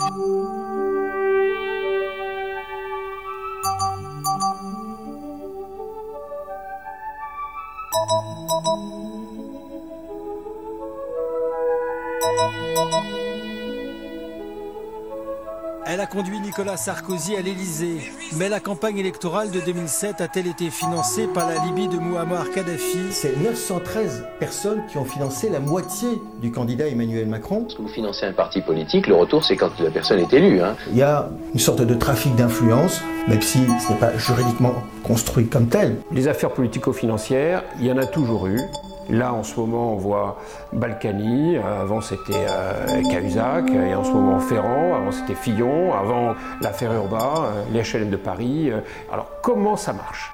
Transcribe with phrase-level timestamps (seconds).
[0.00, 0.81] you
[16.12, 17.96] conduit Nicolas Sarkozy à l'Élysée.
[18.36, 23.10] Mais la campagne électorale de 2007 a-t-elle été financée par la Libye de Muammar Kadhafi?
[23.10, 26.08] C'est 913 personnes qui ont financé la moitié
[26.42, 27.60] du candidat Emmanuel Macron.
[27.62, 30.60] Lorsque vous financez un parti politique, le retour c'est quand la personne est élue.
[30.60, 30.76] Hein.
[30.90, 35.46] Il y a une sorte de trafic d'influence, même si ce n'est pas juridiquement construit
[35.46, 35.96] comme tel.
[36.10, 38.60] Les affaires politico-financières, il y en a toujours eu.
[39.12, 40.40] Là, en ce moment, on voit
[40.72, 46.94] Balkany, avant c'était euh, Cahuzac, et en ce moment Ferrand, avant c'était Fillon, avant l'affaire
[46.94, 48.70] Urbain, euh, les HLM de Paris.
[48.70, 48.80] Euh.
[49.12, 50.32] Alors, comment ça marche?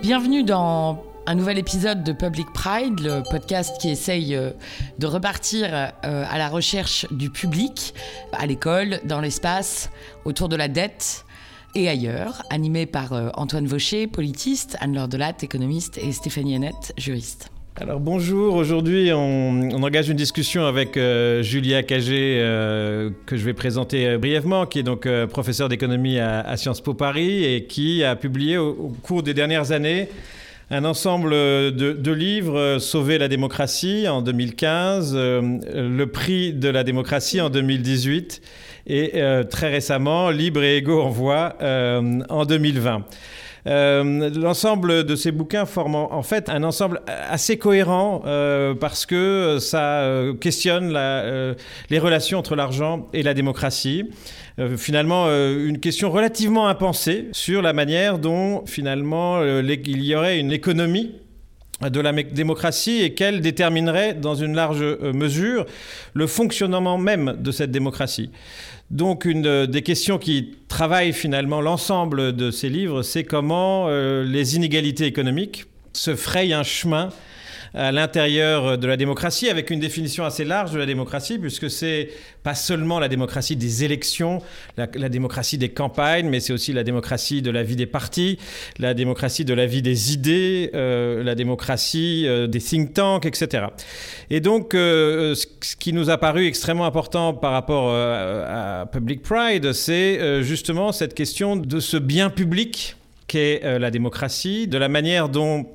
[0.00, 4.38] Bienvenue dans un nouvel épisode de Public Pride, le podcast qui essaye
[4.98, 7.94] de repartir à la recherche du public,
[8.32, 9.90] à l'école, dans l'espace,
[10.24, 11.24] autour de la dette
[11.74, 17.50] et ailleurs, animé par euh, Antoine Vaucher, politiste, Anne-Laure Delatte, économiste, et Stéphanie Hennette, juriste.
[17.80, 23.54] Alors bonjour, aujourd'hui on, engage une discussion avec euh, Julia Cagé euh, que je vais
[23.54, 28.58] présenter brièvement, qui est donc professeure d'économie à, Sciences Po Paris et qui a publié
[28.58, 30.08] au, cours des dernières années
[30.72, 37.40] un ensemble de, de, livres, Sauver la démocratie en 2015, Le prix de la démocratie
[37.40, 38.42] en 2018
[38.86, 43.04] et euh, très récemment Libre et égaux en voix euh, en 2020.
[43.66, 48.22] Euh, l'ensemble de ces bouquins forme en, fait un ensemble assez cohérent
[48.80, 50.02] parce que ça
[50.40, 50.94] questionne
[51.90, 54.08] les relations entre l'argent et la démocratie.
[54.78, 61.16] finalement, une question relativement impensée sur la manière dont finalement il y aurait une économie
[61.80, 65.64] de la démocratie et qu'elle déterminerait dans une large mesure
[66.14, 68.30] le fonctionnement même de cette démocratie.
[68.90, 74.56] Donc une des questions qui travaillent finalement l'ensemble de ces livres, c'est comment euh, les
[74.56, 77.10] inégalités économiques se frayent un chemin
[77.74, 82.08] à l'intérieur de la démocratie, avec une définition assez large de la démocratie, puisque c'est
[82.42, 84.42] pas seulement la démocratie des élections,
[84.76, 88.38] la, démocratie des campagnes, mais c'est aussi la démocratie de la vie des partis,
[88.78, 93.66] la démocratie de la vie des idées, euh, la démocratie euh, des think tanks, etc.
[94.30, 99.72] Et donc, euh, ce qui nous a paru extrêmement important par rapport à Public Pride,
[99.72, 105.66] c'est justement cette question de ce bien public qu'est la démocratie, de la manière dont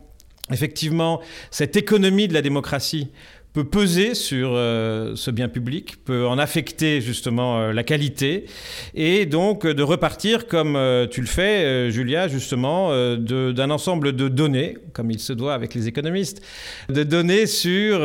[0.51, 3.09] effectivement, cette économie de la démocratie
[3.55, 8.47] peut peser sur euh, ce bien public, peut en affecter justement euh, la qualité,
[8.95, 14.77] et donc de repartir, comme euh, tu le fais, Julia, justement, d'un ensemble de données,
[14.91, 16.41] comme il se doit avec les économistes,
[16.89, 17.99] de données sur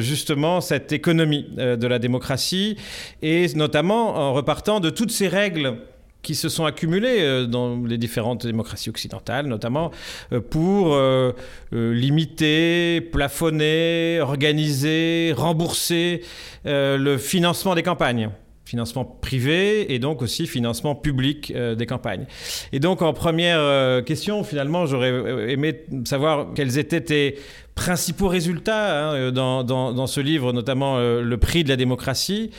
[0.00, 2.76] justement cette économie de la démocratie,
[3.22, 5.76] et notamment en repartant de toutes ces règles
[6.26, 9.92] qui se sont accumulés euh, dans les différentes démocraties occidentales, notamment
[10.32, 11.32] euh, pour euh,
[11.70, 16.22] limiter, plafonner, organiser, rembourser
[16.64, 18.30] le financement des campagnes
[18.64, 22.26] financement privé et donc aussi financement public des campagnes.
[22.72, 27.38] Et donc en première question, finalement, j'aurais aimé savoir quels étaient tes
[27.76, 32.50] principaux résultats hein, dans, dans, dans, ce livre, notamment le prix de la démocratie.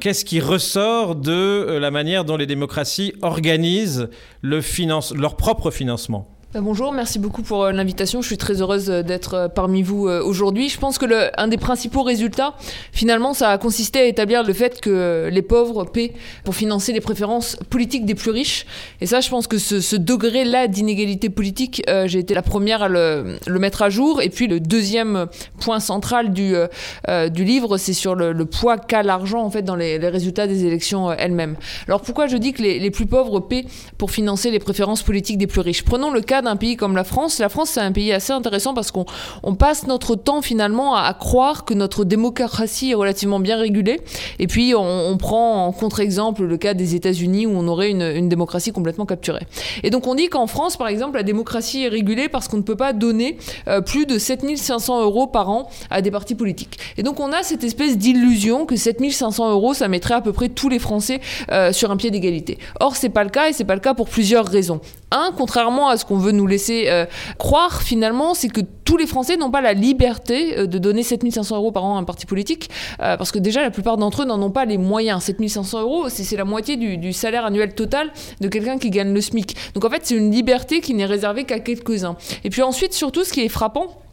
[0.00, 4.10] Qu'est-ce qui ressort de euh, la manière dont les démocraties organisent
[4.42, 6.28] le finance, leur propre financement?
[6.28, 8.22] euh, bonjour, merci beaucoup pour euh, l'invitation.
[8.22, 10.68] Je suis très heureuse euh, d'être parmi vous aujourd'hui.
[10.68, 12.54] Je pense que le, un des principaux résultats,
[12.92, 16.12] finalement, ça a consisté à établir le fait que les pauvres paient
[16.44, 18.66] pour financer les préférences politiques des plus riches.
[19.00, 23.38] Et ça, je pense que ce, degré-là d'inégalité politique, j'ai été la première à le,
[23.48, 24.22] mettre à jour.
[24.22, 25.26] Et puis le deuxième
[25.60, 26.54] point central du,
[27.36, 31.10] livre, c'est sur le, poids qu'a l'argent en fait dans les, les, résultats des élections
[31.12, 31.56] elles-mêmes.
[31.88, 33.64] Alors pourquoi je dis que les, les plus pauvres paient
[33.98, 35.82] pour financer les préférences politiques des plus riches?
[35.82, 37.38] Prenons le cas d'un pays comme la France.
[37.38, 39.04] La France, c'est un pays assez intéressant parce qu'on
[39.42, 44.00] on passe notre temps finalement à, croire que notre démocratie est relativement bien régulée.
[44.38, 48.28] Et puis, on, prend en contre-exemple le cas des États-Unis où on aurait une, une,
[48.28, 49.46] démocratie complètement capturée.
[49.82, 52.62] Et donc, on dit qu'en France, par exemple, la démocratie est régulée parce qu'on ne
[52.62, 53.38] peut pas donner
[53.68, 56.78] euh, plus de 7500 euros par an à des partis politiques.
[56.96, 60.48] Et donc, on a cette espèce d'illusion que 7500 euros, ça mettrait à peu près
[60.48, 61.20] tous les Français
[61.50, 62.58] euh, sur un pied d'égalité.
[62.80, 64.80] Or, c'est pas le cas et c'est pas le cas pour plusieurs raisons.
[65.10, 67.06] Un, contrairement à ce qu'on veut nous laisser euh,
[67.38, 71.56] croire finalement, c'est que tous les Français n'ont pas la liberté euh, de donner 7500
[71.56, 74.26] euros par an à un parti politique, euh, parce que déjà la plupart d'entre eux
[74.26, 75.24] n'en ont pas les moyens.
[75.24, 79.20] 7500 euros, c'est la moitié du, du, salaire annuel total de quelqu'un qui gagne le
[79.20, 79.56] SMIC.
[79.74, 82.16] Donc en fait, c'est une liberté qui n'est réservée qu'à quelques-uns.
[82.44, 84.05] Et puis ensuite, surtout, ce qui est frappant,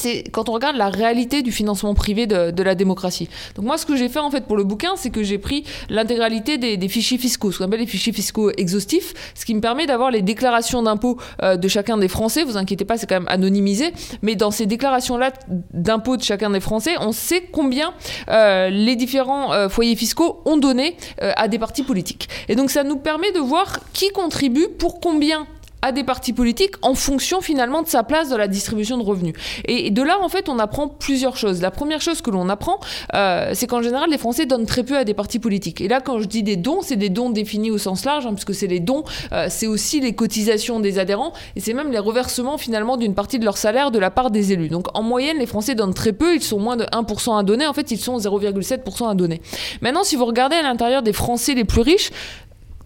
[0.00, 3.28] c'est quand on regarde la réalité du financement privé de, la démocratie.
[3.54, 5.64] Donc moi, ce que j'ai fait en fait pour le bouquin, c'est que j'ai pris
[5.88, 9.86] l'intégralité des, fichiers fiscaux, ce qu'on appelle les fichiers fiscaux exhaustifs, ce qui me permet
[9.86, 12.44] d'avoir les déclarations d'impôts euh, de chacun des Français.
[12.44, 13.92] Vous inquiétez pas, c'est quand même anonymisé,
[14.22, 15.32] mais dans ces déclarations-là
[15.72, 17.92] d'impôts de chacun des Français, on sait combien
[18.28, 22.28] euh, les différents euh, foyers fiscaux ont donné à des partis politiques.
[22.48, 25.46] Et donc ça nous permet de voir qui contribue pour combien
[25.82, 29.34] à des partis politiques en fonction finalement de sa place dans la distribution de revenus.
[29.64, 31.60] Et de là, en fait, on apprend plusieurs choses.
[31.60, 32.80] La première chose que l'on apprend,
[33.14, 35.80] euh, c'est qu'en général, les Français donnent très peu à des partis politiques.
[35.80, 38.32] Et là, quand je dis des dons, c'est des dons définis au sens large, hein,
[38.32, 41.98] puisque c'est les dons, euh, c'est aussi les cotisations des adhérents, et c'est même les
[41.98, 44.68] reversements finalement d'une partie de leur salaire de la part des élus.
[44.68, 47.66] Donc en moyenne, les Français donnent très peu, ils sont moins de 1% à donner,
[47.66, 49.40] en fait, ils sont 0,7% à donner.
[49.80, 52.10] Maintenant, si vous regardez à l'intérieur des Français les plus riches,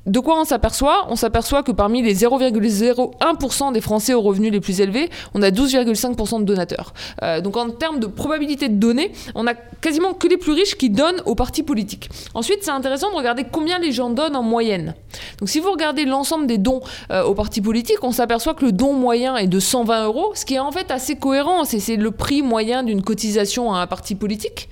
[0.06, 1.06] de quoi on s'aperçoit?
[1.08, 5.50] On s'aperçoit que parmi les 0,01% des Français aux revenus les plus élevés, on a
[5.50, 6.92] 12,5% de donateurs.
[7.22, 10.76] Euh, donc en termes de probabilité de donner, on a quasiment que les plus riches
[10.76, 12.10] qui donnent aux partis politiques.
[12.34, 14.94] Ensuite, c'est intéressant de regarder combien les gens donnent en moyenne.
[15.38, 16.80] Donc si vous regardez l'ensemble des dons
[17.10, 20.44] euh, aux partis politiques, on s'aperçoit que le don moyen est de 120 euros, ce
[20.44, 21.64] qui est en fait assez cohérent.
[21.64, 24.68] C'est le prix moyen d'une cotisation à un parti politique.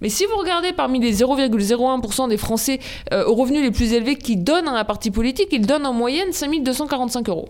[0.00, 2.78] Mais si vous regardez parmi les 0,01% des Français
[3.12, 7.28] euh, aux revenus les plus élevés qui donnent parti politique, il donne en moyenne 5245
[7.28, 7.48] euros.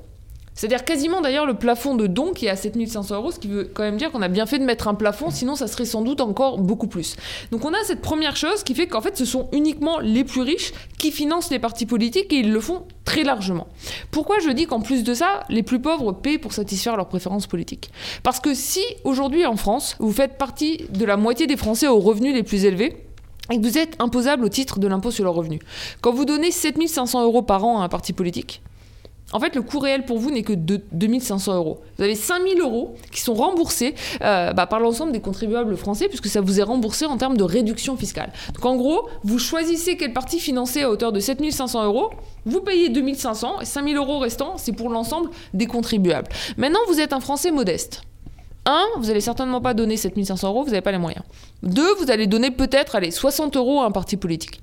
[0.56, 3.70] C'est-à-dire quasiment d'ailleurs le plafond de don qui est à 7500 euros, ce qui veut
[3.72, 6.00] quand même dire qu'on a bien fait de mettre un plafond, sinon ça serait sans
[6.00, 7.14] doute encore beaucoup plus.
[7.50, 10.40] Donc on a cette première chose qui fait qu'en fait ce sont uniquement les plus
[10.40, 13.68] riches qui financent les partis politiques et ils le font très largement.
[14.10, 17.46] Pourquoi je dis qu'en plus de ça, les plus pauvres paient pour satisfaire leurs préférences
[17.46, 17.90] politiques?
[18.22, 22.00] Parce que si aujourd'hui en France, vous faites partie de la moitié des Français aux
[22.00, 23.05] revenus les plus élevés,
[23.50, 25.60] et que vous êtes imposable au titre de l'impôt sur le revenu.
[26.00, 28.62] Quand vous donnez 7500 euros par an à un parti politique,
[29.32, 31.80] en fait, le coût réel pour vous n'est que de 2500 euros.
[31.98, 36.28] Vous avez 5000 euros qui sont remboursés euh, bah, par l'ensemble des contribuables français, puisque
[36.28, 38.32] ça vous est remboursé en termes de réduction fiscale.
[38.54, 42.10] Donc en gros, vous choisissez quel parti financer à hauteur de 7500 euros,
[42.44, 46.28] vous payez 2500, et 5000 euros restants, c'est pour l'ensemble des contribuables.
[46.56, 48.02] Maintenant, vous êtes un Français modeste.
[48.66, 51.24] 1, vous allez certainement pas donner 7500 euros, vous n'avez pas les moyens.
[51.62, 54.60] 2, vous allez donner peut-être, allez, 60 euros à un parti politique.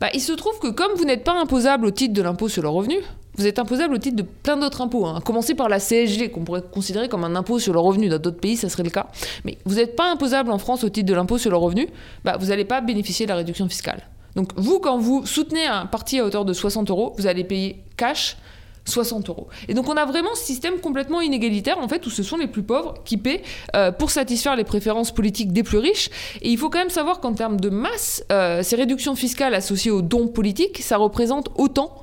[0.00, 2.62] Bah, il se trouve que comme vous n'êtes pas imposable au titre de l'impôt sur
[2.62, 2.96] le revenu,
[3.36, 5.06] vous êtes imposable au titre de plein d'autres impôts.
[5.06, 5.16] Hein.
[5.18, 8.08] À commencer par la CSG, qu'on pourrait considérer comme un impôt sur le revenu.
[8.08, 9.06] Dans d'autres pays, ça serait le cas.
[9.44, 11.88] Mais vous n'êtes pas imposable en France au titre de l'impôt sur le revenu,
[12.24, 14.02] bah, vous n'allez pas bénéficier de la réduction fiscale.
[14.36, 17.82] Donc vous, quand vous soutenez un parti à hauteur de 60 euros, vous allez payer
[17.96, 18.36] cash
[18.84, 19.48] 60 euros.
[19.68, 22.46] Et donc on a vraiment ce système complètement inégalitaire, en fait, où ce sont les
[22.46, 23.42] plus pauvres qui paient
[23.74, 26.10] euh, pour satisfaire les préférences politiques des plus riches.
[26.42, 29.90] Et il faut quand même savoir qu'en termes de masse, euh, ces réductions fiscales associées
[29.90, 32.02] aux dons politiques, ça représente autant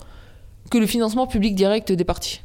[0.70, 2.42] que le financement public direct des partis.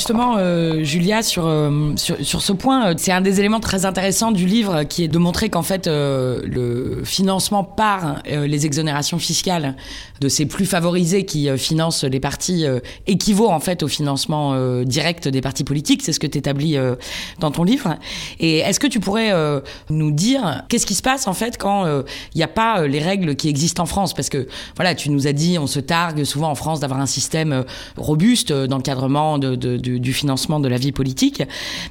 [0.00, 3.84] Justement, euh, Julia, sur, euh, sur, sur, ce point, euh, c'est un des éléments très
[3.84, 9.76] intéressants du livre qui est de montrer qu'en fait, le financement par les exonérations fiscales
[10.20, 12.64] de ces plus favorisés qui financent les partis
[13.06, 14.54] équivaut en fait au financement
[14.84, 16.02] direct des partis politiques.
[16.02, 16.76] C'est ce que tu établis
[17.40, 17.96] dans ton livre.
[18.38, 19.32] Et est-ce que tu pourrais
[19.90, 21.86] nous dire qu'est-ce qui se passe en fait quand
[22.34, 24.14] il n'y a pas les règles qui existent en France?
[24.14, 27.06] Parce que voilà, tu nous as dit, on se targue souvent en France d'avoir un
[27.06, 27.64] système
[27.96, 31.42] robuste d'encadrement de, de, de du financement de la vie politique.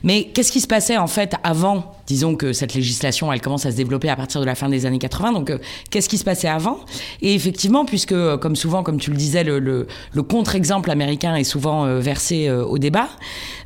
[0.04, 1.96] Mais qu'est-ce qui se passait en fait avant?
[2.10, 4.88] Disons que cette législation, elle commence à se développer à partir de la fin des
[4.88, 5.32] années 80.
[5.32, 5.60] Donc, euh,
[5.92, 6.80] qu'est-ce qui se passait avant?
[7.22, 11.44] Et effectivement, puisque, euh, comme souvent, comme tu le disais, le, le, contre-exemple américain est
[11.44, 13.10] souvent euh, versé au débat,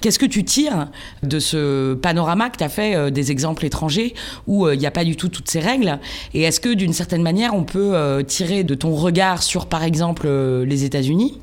[0.01, 0.87] qu'est-ce que tu tires
[1.23, 4.13] de ce panorama que tu as fait des exemples étrangers
[4.47, 5.99] où il n'y a pas du tout toutes ces règles?
[6.33, 10.27] Et est-ce que, d'une certaine manière, on peut tirer de ton regard sur, par exemple,
[10.27, 11.39] les États-Unis?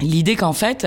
[0.00, 0.86] L'idée qu'en fait,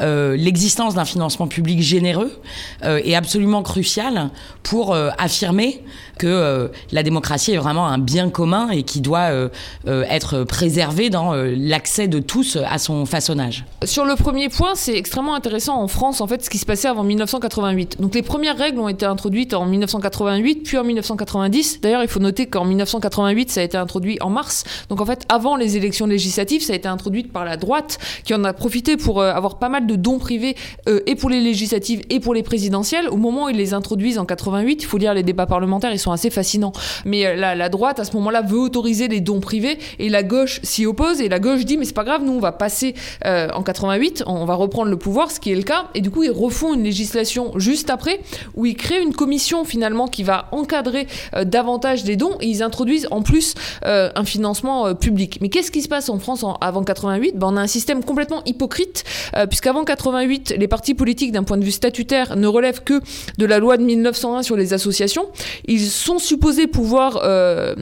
[0.00, 2.40] euh, l'existence d'un financement public généreux
[2.84, 4.30] euh, est absolument cruciale
[4.62, 5.82] pour euh, affirmer
[6.18, 9.48] que euh, la démocratie est vraiment un bien commun et qui doit euh,
[9.86, 13.64] euh, être préservé dans l'accès de tous à son façonnage.
[13.84, 16.88] Sur le premier point, c'est extrêmement intéressant en France, en fait, ce qui se passait
[16.88, 18.00] avant 1988.
[18.00, 21.80] Donc les premières règles ont été introduites en 1988, puis en 1990.
[21.80, 24.64] D'ailleurs, il faut noter qu'en 1988, ça a été introduit en mars.
[24.88, 28.34] Donc en fait, avant les élections législatives, ça a été introduit par la droite, qui
[28.34, 30.56] en a profité pour avoir pas mal de dons privés
[30.86, 33.08] et pour les législatives et pour les présidentielles.
[33.08, 35.98] Au moment où ils les introduisent en 88, il faut lire les débats parlementaires, ils
[36.04, 36.72] sont assez fascinants.
[37.04, 40.60] Mais la, la droite, à ce moment-là, veut autoriser les dons privés et la gauche
[40.62, 42.94] s'y oppose et la gauche dit mais c'est pas grave, nous on va passer
[43.24, 45.88] en 88, on va reprendre le pouvoir, ce qui est le cas.
[45.94, 48.20] Et du coup, ils refont une législation juste après
[48.54, 51.06] où ils créent une commission finalement qui va encadrer
[51.44, 55.38] davantage des dons et ils introduisent en plus un financement public.
[55.40, 58.42] Mais qu'est-ce qui se passe en France avant 88 ben, On a un système complètement
[58.46, 59.04] hypocrite,
[59.36, 63.00] euh, puisqu'avant 88, les partis politiques, d'un point de vue statutaire, ne relèvent que
[63.38, 65.26] de la loi de 1901 sur les associations.
[65.66, 67.74] Ils sont supposés pouvoir euh,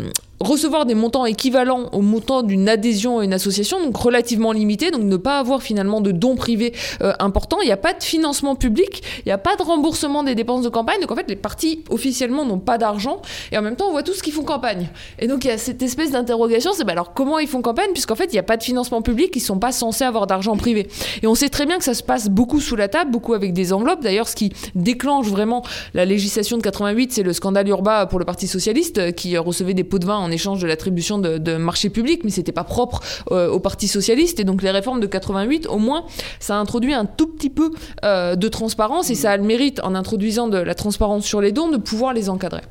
[0.42, 5.02] recevoir des montants équivalents au montant d'une adhésion à une association, donc relativement limité, donc
[5.02, 7.60] ne pas avoir finalement de dons privés euh, importants.
[7.62, 10.64] Il n'y a pas de financement public, il n'y a pas de remboursement des dépenses
[10.64, 13.22] de campagne, donc en fait les partis officiellement n'ont pas d'argent,
[13.52, 14.88] et en même temps on voit tous qu'ils font campagne.
[15.18, 17.92] Et donc il y a cette espèce d'interrogation, c'est bah alors comment ils font campagne,
[17.92, 20.26] puisqu'en fait il n'y a pas de financement public, ils ne sont pas censés avoir
[20.26, 20.88] d'argent privé.
[21.22, 23.52] Et on sait très bien que ça se passe beaucoup sous la table, beaucoup avec
[23.52, 24.02] des enveloppes.
[24.02, 28.24] D'ailleurs ce qui déclenche vraiment la législation de 88, c'est le scandale Urba pour le
[28.24, 31.90] Parti Socialiste, euh, qui recevait des pots de vin en échange de l'attribution de, marchés
[31.90, 34.40] publics, mais c'était pas propre euh, au Parti socialiste.
[34.40, 36.04] Et donc les réformes de 88, au moins,
[36.40, 37.70] ça a introduit un tout petit peu
[38.04, 41.52] euh, de transparence et ça a le mérite, en introduisant de la transparence sur les
[41.52, 42.62] dons, de pouvoir les encadrer.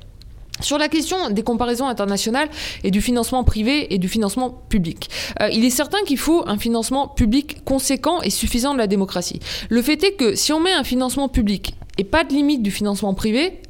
[0.62, 2.50] Sur la question des comparaisons internationales
[2.84, 5.10] et du financement privé et du financement public,
[5.42, 9.40] euh, il est certain qu'il faut un financement public conséquent et suffisant de la démocratie.
[9.70, 12.72] Le fait est que si on met un financement public et pas de limite du
[12.72, 13.61] financement privé,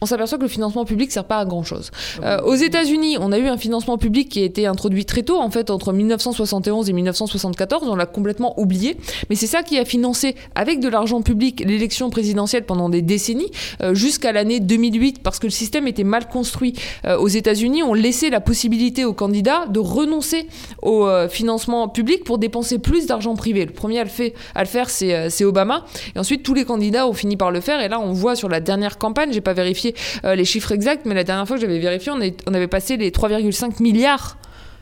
[0.00, 1.90] on s'aperçoit que le financement public sert pas à grand chose.
[2.22, 5.38] Euh, aux États-Unis, on a eu un financement public qui a été introduit très tôt,
[5.38, 7.88] en fait, entre 1971 et 1974.
[7.88, 8.96] On l'a complètement oublié.
[9.28, 13.50] Mais c'est ça qui a financé, avec de l'argent public, l'élection présidentielle pendant des décennies,
[13.82, 16.74] euh, jusqu'à l'année 2008, parce que le système était mal construit.
[17.04, 20.46] Euh, aux États-Unis, on laissait la possibilité aux candidats de renoncer
[20.82, 23.64] au financement public pour dépenser plus d'argent privé.
[23.64, 25.84] Le premier à le, fait, à le faire, c'est Obama.
[26.14, 27.80] Et ensuite, tous les candidats ont fini par le faire.
[27.80, 29.87] Et là, on voit sur la dernière campagne, j'ai pas vérifié
[30.24, 33.10] euh, les chiffres exacts, mais la dernière fois que j'avais vérifié, on, avait passé les
[33.10, 34.38] 3,5 milliards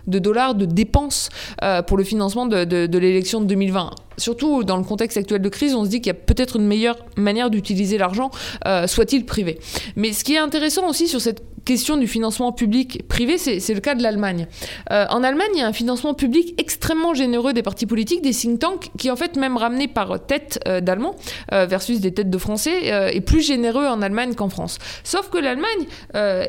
[0.07, 1.31] de dollars de dépenses
[1.63, 5.49] euh, pour le financement de, de l'élection de 2020 surtout dans le contexte actuel de
[5.49, 8.31] crise, on se dit qu'il y a peut-être une meilleure manière d'utiliser l'argent,
[8.67, 9.59] euh, soit-il privé.
[9.97, 13.95] Mais ce qui est intéressant aussi sur cette question du financement public-privé, c'est le cas
[13.95, 14.47] de l'Allemagne.
[14.91, 18.33] Euh, en Allemagne, il y a un financement public extrêmement généreux des partis politiques, des
[18.33, 21.17] think tanks, qui en fait même ramené par tête euh, d'Allemands
[21.51, 24.79] versus des têtes de Français, est plus généreux en Allemagne qu'en France.
[25.05, 25.87] Sauf que l'Allemagne,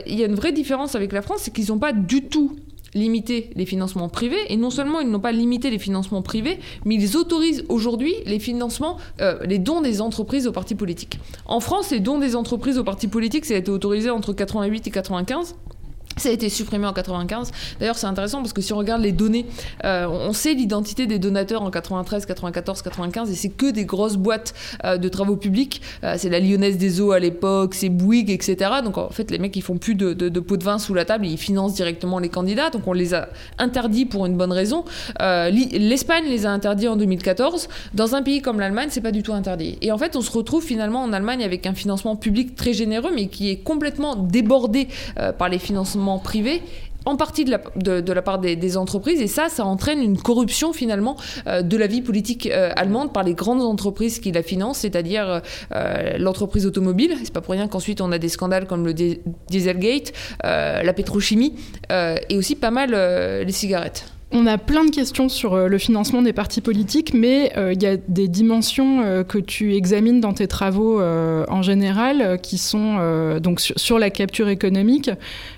[0.05, 2.55] il y a une vraie différence avec la France, c'est qu'ils n'ont pas du tout
[2.93, 4.37] limiter les financements privés.
[4.49, 8.39] Et non seulement ils n'ont pas limité les financements privés, mais ils autorisent aujourd'hui les
[8.39, 11.19] financements, euh, les dons des entreprises aux partis politiques.
[11.45, 14.87] En France, les dons des entreprises aux partis politiques, ça a été autorisé entre 88
[14.87, 15.55] et 95.
[16.17, 17.51] Ça a été supprimé en 95.
[17.79, 19.45] D'ailleurs, c'est intéressant parce que si on regarde les données,
[19.85, 24.17] euh, on sait l'identité des donateurs en 93, 94, 95, et c'est que des grosses
[24.17, 25.79] boîtes euh, de travaux publics.
[26.03, 28.71] Euh, c'est la Lyonnaise des Eaux à l'époque, c'est Bouygues, etc.
[28.83, 30.95] Donc en fait, les mecs, ils font plus de, de, de pots de vin sous
[30.95, 32.71] la table, ils financent directement les candidats.
[32.71, 34.85] Donc on les a interdits pour une bonne raison.
[35.19, 37.69] L'Espagne les a interdits en 2014.
[37.93, 39.77] Dans un pays comme l'Allemagne, c'est pas du tout interdit.
[39.81, 43.11] Et en fait, on se retrouve finalement en Allemagne avec un financement public très généreux,
[43.13, 44.87] mais qui est complètement débordé
[45.37, 46.61] par les financements privé
[47.07, 47.61] en partie de la,
[48.01, 51.15] de, la part des, entreprises et ça, ça entraîne une corruption finalement
[51.47, 55.41] euh, de la vie politique euh, allemande par les grandes entreprises qui la financent, c'est-à-dire
[55.73, 57.15] euh, l'entreprise automobile.
[57.23, 60.11] C'est pas pour rien qu'ensuite on a des scandales comme le Dieselgate,
[60.43, 61.55] la pétrochimie
[61.89, 64.05] et aussi pas mal les cigarettes.
[64.31, 67.81] On a plein de questions sur euh, le financement des partis politiques, mais euh, il
[67.81, 73.39] y a des dimensions euh, que tu examines dans tes travaux en général qui sont
[73.41, 75.09] donc sur, la capture économique.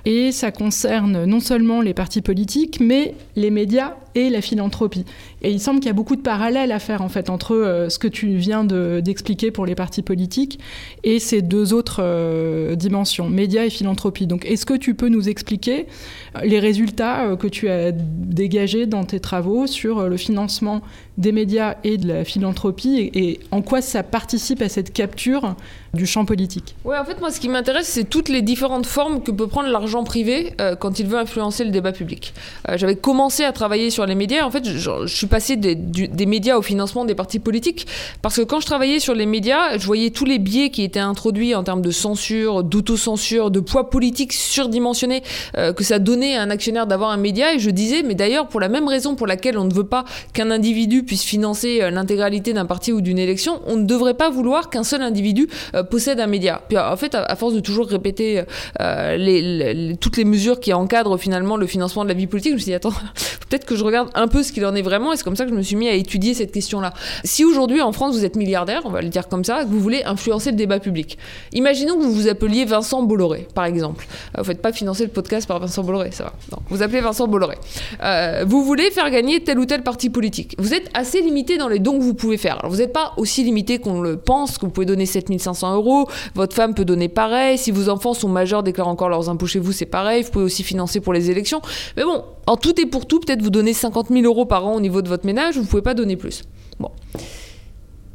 [0.05, 5.05] Et ça concerne non seulement les partis politiques, mais les médias et la philanthropie.
[5.41, 7.89] Et il semble qu'il y a beaucoup de parallèles à faire en fait entre euh,
[7.89, 10.59] ce que tu viens d'expliquer pour les partis politiques
[11.03, 14.27] et ces deux autres euh, dimensions, médias et philanthropie.
[14.27, 15.87] Donc est-ce que tu peux nous expliquer
[16.35, 20.81] euh, les résultats que tu as dégagés dans tes travaux sur le financement
[21.17, 25.55] des médias et de la philanthropie et, en quoi ça participe à cette capture
[25.93, 26.75] du champ politique?
[26.85, 29.69] Oui, en fait, moi, ce qui m'intéresse, c'est toutes les différentes formes que peut prendre
[29.69, 32.33] l'argent privé quand il veut influencer le débat public.
[32.75, 34.45] J'avais commencé à travailler sur les médias.
[34.45, 37.87] En fait, je, suis passé des, des, médias au financement des partis politiques
[38.21, 40.99] parce que quand je travaillais sur les médias, je voyais tous les biais qui étaient
[40.99, 45.23] introduits en termes de censure, d'autocensure, de poids politique surdimensionné
[45.57, 47.53] euh, que ça donnait à un actionnaire d'avoir un média.
[47.53, 50.05] Et je disais, mais d'ailleurs, pour la même raison pour laquelle on ne veut pas
[50.33, 54.29] qu'un individu puisse financer euh, l'intégralité d'un parti ou d'une élection, on ne devrait pas
[54.29, 56.61] vouloir qu'un seul individu euh, possède un média.
[56.67, 58.43] Puis en fait, à, force de toujours répéter
[58.79, 62.59] les, toutes les mesures qui encadrent finalement le financement de la vie politique, je me
[62.59, 62.93] suis dit, attends,
[63.49, 65.45] peut-être que je regarde un peu ce qu'il en est vraiment et c'est comme ça
[65.45, 66.93] que je me suis mis à étudier cette question-là.
[67.23, 70.03] Si aujourd'hui en France vous êtes milliardaire, on va le dire comme ça, vous voulez
[70.03, 71.17] influencer le débat public,
[71.53, 74.07] imaginons que vous vous appeliez Vincent Bolloré, par exemple.
[74.37, 76.33] Euh, vous faites pas financer le podcast par Vincent Bolloré, ça va.
[76.51, 77.57] Non, vous appelez Vincent Bolloré.
[78.03, 80.55] Euh, vous voulez faire gagner tel ou tel parti politique.
[80.57, 82.59] Vous êtes assez limité dans les dons que vous pouvez faire.
[82.63, 86.55] Vous n'êtes pas aussi limité qu'on le pense, que vous pouvez donner 7500 euros, votre
[86.55, 89.71] femme peut donner pareil, si vos enfants sont majeurs, déclarent encore leurs impôts chez vous,
[89.71, 91.61] c'est pareil, vous pouvez aussi financer pour les élections.
[91.97, 94.75] Mais bon, en tout et pour tout, peut-être vous donnez 50 000 euros par an
[94.75, 96.43] au niveau de votre ménage, vous ne pouvez pas donner plus.
[96.79, 96.91] Bon.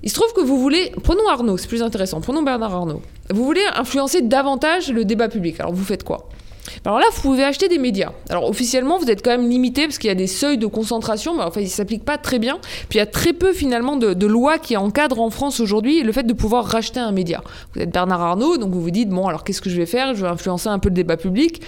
[0.02, 3.00] Il se trouve que vous voulez, prenons Arnaud, c'est plus intéressant, prenons Bernard Arnaud.
[3.30, 5.58] Vous voulez influencer davantage le débat public.
[5.60, 6.28] Alors vous faites quoi?
[6.84, 8.12] Alors là, vous pouvez acheter des médias.
[8.28, 11.36] Alors officiellement, vous êtes quand même limité parce qu'il y a des seuils de concentration,
[11.36, 12.58] mais enfin, ils ne s'appliquent pas très bien.
[12.88, 16.12] Puis il y a très peu finalement de, lois qui encadrent en France aujourd'hui le
[16.12, 17.42] fait de pouvoir racheter un média.
[17.74, 20.14] Vous êtes Bernard Arnault, donc vous vous dites, bon, alors qu'est-ce que je vais faire?
[20.14, 21.62] Je vais influencer un peu le débat public.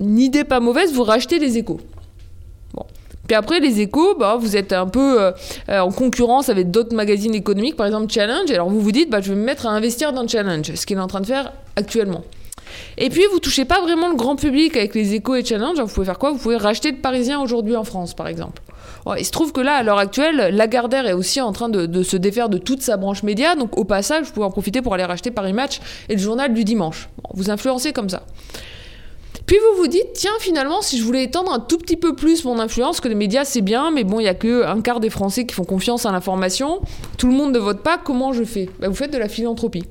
[0.00, 1.80] Une idée pas mauvaise, vous rachetez les échos.
[3.26, 5.32] Puis après, les échos, bah, vous êtes un peu euh,
[5.68, 8.50] euh, en concurrence avec d'autres magazines économiques, par exemple Challenge.
[8.50, 10.96] Alors vous vous dites, bah, je vais me mettre à investir dans Challenge, ce qu'il
[10.96, 12.22] est en train de faire actuellement.
[12.98, 15.78] Et puis, vous touchez pas vraiment le grand public avec les échos et challenge.
[15.78, 16.32] Vous pouvez faire quoi?
[16.32, 18.60] Vous pouvez racheter le Parisien aujourd'hui en France, par exemple.
[19.18, 22.16] il se trouve que là, à l'heure actuelle, Lagardère est aussi en train de, se
[22.16, 23.54] défaire de toute sa branche média.
[23.54, 26.52] Donc, au passage, vous pouvez en profiter pour aller racheter Paris Match et le journal
[26.52, 27.08] du dimanche.
[27.34, 28.22] vous influencez comme ça.
[29.46, 32.44] Puis vous vous dites, tiens, finalement, si je voulais étendre un tout petit peu plus
[32.44, 34.98] mon influence, que les médias c'est bien, mais bon, il y a que un quart
[34.98, 36.80] des Français qui font confiance à l'information,
[37.16, 38.68] tout le monde ne vote pas, comment je fais?
[38.80, 39.84] Bah, Vous faites de la philanthropie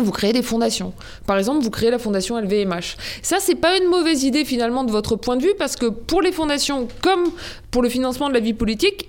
[0.00, 0.94] vous créez des fondations.
[1.26, 2.96] Par exemple, vous créez la fondation LVMH.
[3.20, 6.22] Ça, c'est pas une mauvaise idée finalement de votre point de vue parce que pour
[6.22, 7.24] les fondations comme
[7.70, 9.08] pour le financement de la vie politique,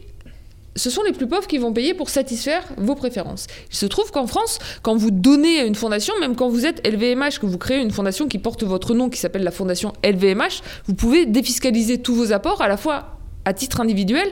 [0.76, 3.48] ce sont les plus pauvres qui vont payer pour satisfaire vos préférences.
[3.72, 6.86] Il se trouve qu'en France, quand vous donnez à une fondation, même quand vous êtes
[6.88, 10.62] LVMH, que vous créez une fondation qui porte votre nom, qui s'appelle la fondation LVMH,
[10.88, 14.32] vous pouvez défiscaliser tous vos apports à la fois à titre individuel,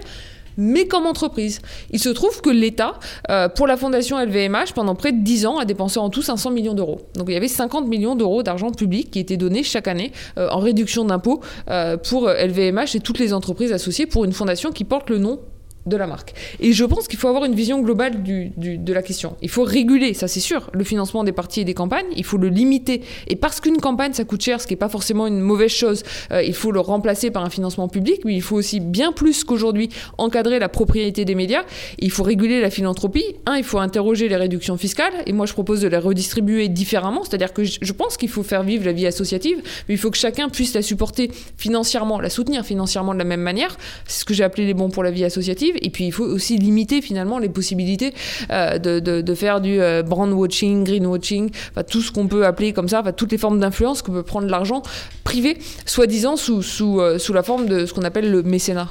[0.58, 1.60] mais comme entreprise.
[1.92, 5.58] Il se trouve que l'État, euh, pour la fondation LVMH, pendant près de 10 ans,
[5.60, 7.02] a dépensé en tout 500 millions d'euros.
[7.16, 10.50] Donc il y avait 50 millions d'euros d'argent public qui étaient donnés chaque année euh,
[10.50, 14.84] en réduction d'impôts euh, pour LVMH et toutes les entreprises associées pour une fondation qui
[14.84, 15.40] porte le nom
[15.86, 16.34] de la marque.
[16.60, 19.36] Et je pense qu'il faut avoir une vision globale du, de la question.
[19.42, 22.38] Il faut réguler, ça c'est sûr, le financement des partis et des campagnes, il faut
[22.38, 23.02] le limiter.
[23.28, 26.04] Et parce qu'une campagne, ça coûte cher, ce qui n'est pas forcément une mauvaise chose,
[26.32, 29.44] euh, il faut le remplacer par un financement public, mais il faut aussi, bien plus
[29.44, 31.64] qu'aujourd'hui, encadrer la propriété des médias.
[32.00, 33.26] Il faut réguler la philanthropie.
[33.46, 37.24] Un, il faut interroger les réductions fiscales, et moi je propose de les redistribuer différemment,
[37.24, 40.18] c'est-à-dire que je pense qu'il faut faire vivre la vie associative, mais il faut que
[40.18, 43.78] chacun puisse la supporter financièrement, la soutenir financièrement de la même manière.
[44.08, 45.71] C'est ce que j'ai appelé les bons pour la vie associative.
[45.82, 48.14] Et puis, il faut aussi limiter finalement les possibilités
[48.52, 51.52] euh, de, de, faire du euh, brand watching, green watching,
[51.90, 54.82] tout ce qu'on peut appeler comme ça, toutes les formes d'influence que peut prendre l'argent
[55.24, 58.90] privé, soi-disant sous, sous, euh, sous la forme de ce qu'on appelle le mécénat.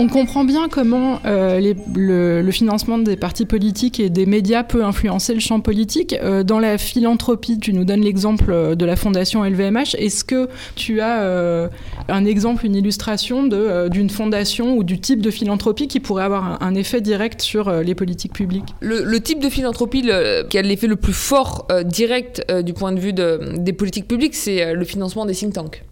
[0.00, 5.34] On comprend bien comment euh, le, financement des partis politiques et des médias peut influencer
[5.34, 6.14] le champ politique.
[6.22, 9.96] Euh, dans la philanthropie, tu nous donnes l'exemple euh, de la fondation LVMH.
[9.98, 11.68] Est-ce que tu as
[12.08, 13.48] un exemple, une illustration
[13.88, 17.96] d'une fondation ou du type de philanthropie qui pourrait avoir un, effet direct sur les
[17.96, 18.74] politiques publiques?
[18.80, 20.08] Le, type de philanthropie
[20.48, 24.74] qui a l'effet le plus fort direct du point de vue des politiques publiques, c'est
[24.74, 25.82] le financement des think tanks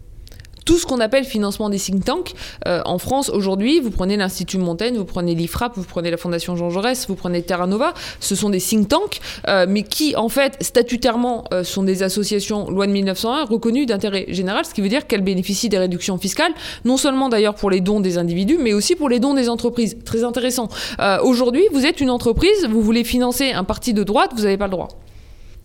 [0.67, 2.33] tout ce qu'on appelle financement des think tanks.
[2.67, 6.57] Euh, en France, aujourd'hui, vous prenez l'Institut Montaigne, vous prenez l'IFRAP, vous prenez la Fondation
[6.57, 10.27] Jean Jaurès, vous prenez Terra Nova, ce sont des think tanks, euh, mais qui, en
[10.27, 14.89] fait, statutairement, euh, sont des associations, loi de 1901, reconnues d'intérêt général, ce qui veut
[14.89, 16.51] dire qu'elles bénéficient des réductions fiscales,
[16.83, 19.95] non seulement d'ailleurs pour les dons des individus, mais aussi pour les dons des entreprises.
[20.03, 20.67] Très intéressant.
[21.23, 24.65] aujourd'hui, vous êtes une entreprise, vous voulez financer un parti de droite, vous n'avez pas
[24.65, 24.89] le droit.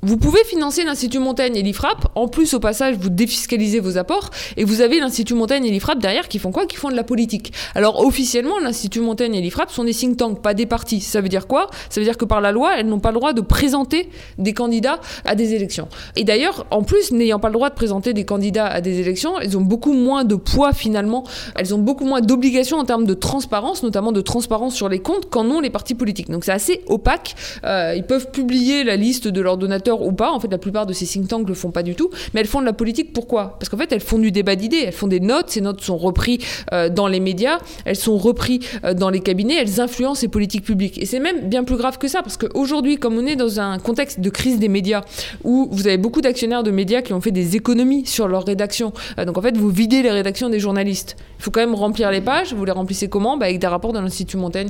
[0.05, 2.09] Vous pouvez financer l'Institut Montaigne et l'IFRAP.
[2.17, 4.31] En plus, au passage, vous défiscalisez vos apports.
[4.57, 6.67] Et vous avez l'Institut Montaigne et l'IFRAP derrière qui font quoi?
[6.67, 7.53] Qui font de la politique.
[7.77, 11.01] Alors, officiellement, l'Institut Montaigne et l'IFRAP sont des think tanks, pas des partis.
[11.01, 11.71] Ça veut dire quoi?
[11.89, 14.53] Ça veut dire que par la loi, elles n'ont pas le droit de présenter des
[14.55, 15.87] candidats à des élections.
[16.17, 19.39] Et d'ailleurs, en plus, n'ayant pas le droit de présenter des candidats à des élections,
[19.39, 21.23] elles ont beaucoup moins de poids finalement.
[21.55, 25.31] Elles ont beaucoup moins d'obligations en termes de transparence, notamment de transparence sur les comptes,
[25.31, 26.29] qu'en ont les partis politiques.
[26.29, 27.37] Donc, c'est assez opaque.
[27.65, 30.33] Euh, ils peuvent publier la liste de leurs donateurs ou pas.
[30.33, 32.47] En fait, la plupart de ces think tanks le font pas du tout, mais elles
[32.47, 33.13] font de la politique.
[33.13, 33.57] Pourquoi?
[33.59, 35.51] Parce qu'en fait, elles font du débat d'idées, elles font des notes.
[35.51, 36.39] Ces notes sont reprises
[36.73, 40.65] euh, dans les médias, elles sont reprises euh, dans les cabinets, elles influencent les politiques
[40.65, 40.99] publiques.
[41.01, 43.79] Et c'est même bien plus grave que ça, parce qu'aujourd'hui, comme on est dans un
[43.79, 45.03] contexte de crise des médias,
[45.45, 48.93] où vous avez beaucoup d'actionnaires de médias qui ont fait des économies sur leur rédaction,
[49.19, 51.17] euh, donc en fait, vous videz les rédactions des journalistes.
[51.39, 52.55] Il faut quand même remplir les pages.
[52.55, 53.37] Vous les remplissez comment?
[53.37, 54.69] Bah, Avec des rapports de l'Institut Montaigne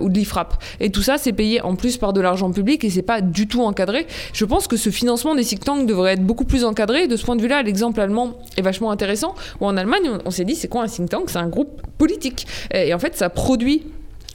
[0.00, 0.54] ou de l'IFRAP.
[0.80, 3.46] Et tout ça, c'est payé en plus par de l'argent public et c'est pas du
[3.46, 4.06] tout encadré.
[4.32, 7.06] Je pense que ce financement des think tanks devrait être beaucoup plus encadré.
[7.06, 9.34] De ce point de vue-là, l'exemple allemand est vachement intéressant.
[9.60, 11.28] Où en Allemagne, on, s'est dit, c'est quoi un think tank?
[11.28, 12.46] C'est un groupe politique.
[12.72, 13.82] Et, en fait, ça produit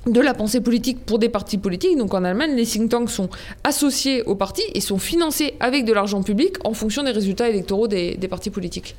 [0.05, 1.97] de la pensée politique pour des partis politiques.
[1.97, 3.29] Donc en Allemagne, les think tanks sont
[3.63, 7.87] associés aux partis et sont financés avec de l'argent public en fonction des résultats électoraux
[7.87, 8.95] des partis politiques.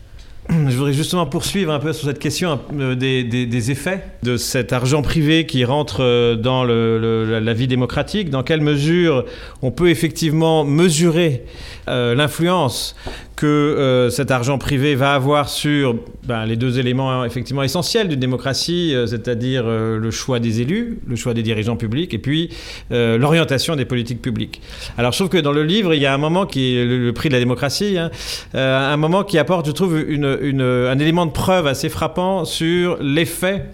[0.50, 5.00] Je voudrais justement poursuivre un peu sur cette question euh, des, effets de cet argent
[5.00, 8.28] privé qui rentre euh, dans la vie démocratique.
[8.28, 9.24] Dans quelle mesure
[9.62, 11.44] on peut effectivement mesurer
[11.88, 12.96] euh, l'influence
[13.36, 15.96] que cet argent privé va avoir sur
[16.28, 21.34] ben, les deux éléments effectivement essentiels d'une démocratie, c'est-à-dire le choix des élus, le choix
[21.34, 22.50] des dirigeants publics, et puis
[22.90, 24.60] l'orientation des politiques publiques.
[24.96, 27.12] Alors je trouve que dans le livre, il y a un moment qui est le,
[27.12, 28.12] prix de la démocratie, hein,
[28.54, 29.98] un moment qui apporte, je trouve,
[30.32, 33.64] un élément de preuve assez frappant sur l'effet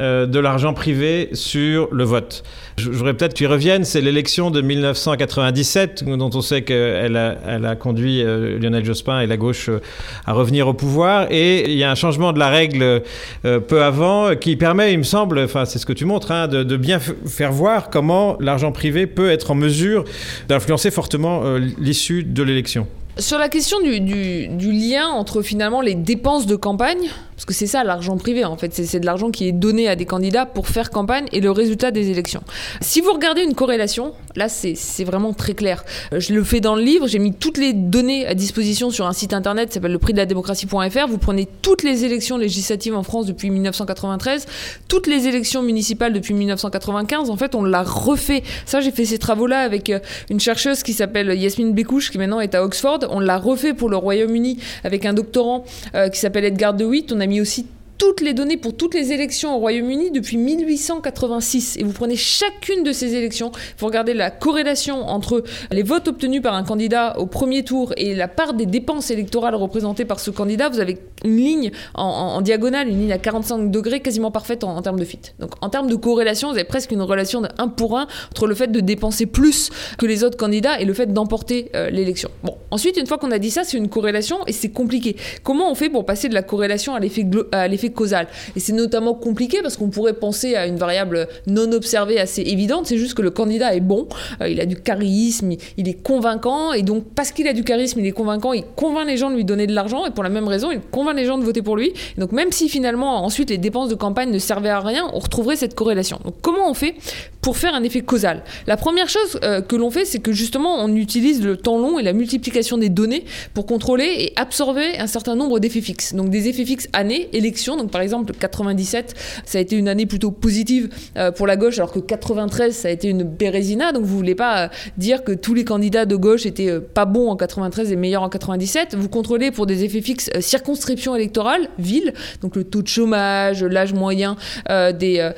[0.00, 2.44] euh, de l'argent privé sur le vote.
[2.78, 7.66] Je, voudrais peut-être qu'il revienne, c'est l'élection de 1997, dont on sait qu'elle a, elle
[7.66, 9.82] a conduit euh, Lionel Jospin et la gauche euh,
[10.24, 11.26] à revenir au pouvoir.
[11.30, 13.02] Et il y a un changement de la règle
[13.42, 16.76] peu avant qui permet, il me semble, enfin c'est ce que tu montres, hein, de,
[16.78, 20.04] bien faire voir comment l'argent privé peut être en mesure
[20.48, 21.42] d'influencer fortement
[21.78, 22.86] l'issue de l'élection.
[23.18, 27.10] Sur la question du, du, lien entre finalement les dépenses de campagne,
[27.42, 29.96] parce que c'est ça l'argent privé en fait, c'est de l'argent qui est donné à
[29.96, 32.42] des candidats pour faire campagne et le résultat des élections.
[32.80, 35.84] Si vous regardez une corrélation, là c'est vraiment très clair.
[36.12, 39.06] Euh, je le fais dans le livre, j'ai mis toutes les données à disposition sur
[39.06, 41.08] un site internet qui s'appelle le prix de la démocratie.fr.
[41.08, 44.46] Vous prenez toutes les élections législatives en France depuis 1993,
[44.86, 47.28] toutes les élections municipales depuis 1995.
[47.28, 48.44] En fait, on l'a refait.
[48.66, 49.98] Ça, j'ai fait ces travaux-là avec euh,
[50.30, 53.88] une chercheuse qui s'appelle Yasmine Bekouche, qui maintenant est à Oxford on l'a refait pour
[53.88, 57.12] le Royaume-Uni avec un doctorant euh, qui s'appelle Edgar DeWitt.
[57.12, 57.66] On a mis aussi
[57.98, 61.76] toutes les données pour toutes les élections au Royaume-Uni depuis 1886.
[61.78, 66.42] Et vous prenez chacune de ces élections, vous regardez la corrélation entre les votes obtenus
[66.42, 70.30] par un candidat au premier tour et la part des dépenses électorales représentées par ce
[70.30, 74.80] candidat, vous avez une ligne en, diagonale, une ligne à 45 degrés quasiment parfaite en,
[74.82, 75.20] termes de fit.
[75.38, 78.46] Donc en termes de corrélation, vous avez presque une relation de 1 pour 1 entre
[78.46, 82.30] le fait de dépenser plus que les autres candidats et le fait d'emporter euh, l'élection.
[82.42, 85.16] Bon, ensuite, une fois qu'on a dit ça, c'est une corrélation et c'est compliqué.
[85.42, 88.28] Comment on fait pour passer de la corrélation à l'effet causal.
[88.56, 92.86] Et c'est notamment compliqué parce qu'on pourrait penser à une variable non observée assez évidente,
[92.86, 94.08] c'est juste que le candidat est bon,
[94.40, 98.00] euh, il a du charisme, il, est convaincant, et donc parce qu'il a du charisme,
[98.00, 100.30] il est convaincant, il convainc les gens de lui donner de l'argent, et pour la
[100.30, 101.92] même raison, il convainc les gens de voter pour lui.
[102.18, 105.56] donc même si finalement ensuite les dépenses de campagne ne servaient à rien, on retrouverait
[105.56, 106.18] cette corrélation.
[106.24, 106.94] Donc comment on fait
[107.40, 108.42] pour faire un effet causal?
[108.66, 111.98] La première chose euh, que l'on fait, c'est que justement on utilise le temps long
[111.98, 116.14] et la multiplication des données pour contrôler et absorber un certain nombre d'effets fixes.
[116.14, 117.28] Donc des effets fixes année,
[117.76, 121.78] donc par exemple 97, ça a été une année plutôt positive euh, pour la gauche,
[121.78, 123.92] alors que 93, ça a été une bérésina.
[123.92, 127.04] Donc vous voulez pas euh, dire que tous les candidats de gauche étaient euh, pas
[127.04, 128.94] bons en 93 et meilleurs en 97.
[128.94, 133.92] Vous contrôlez pour des effets fixes circonscription électorale, ville, donc le taux de chômage, l'âge
[133.92, 134.36] moyen
[134.68, 135.32] des,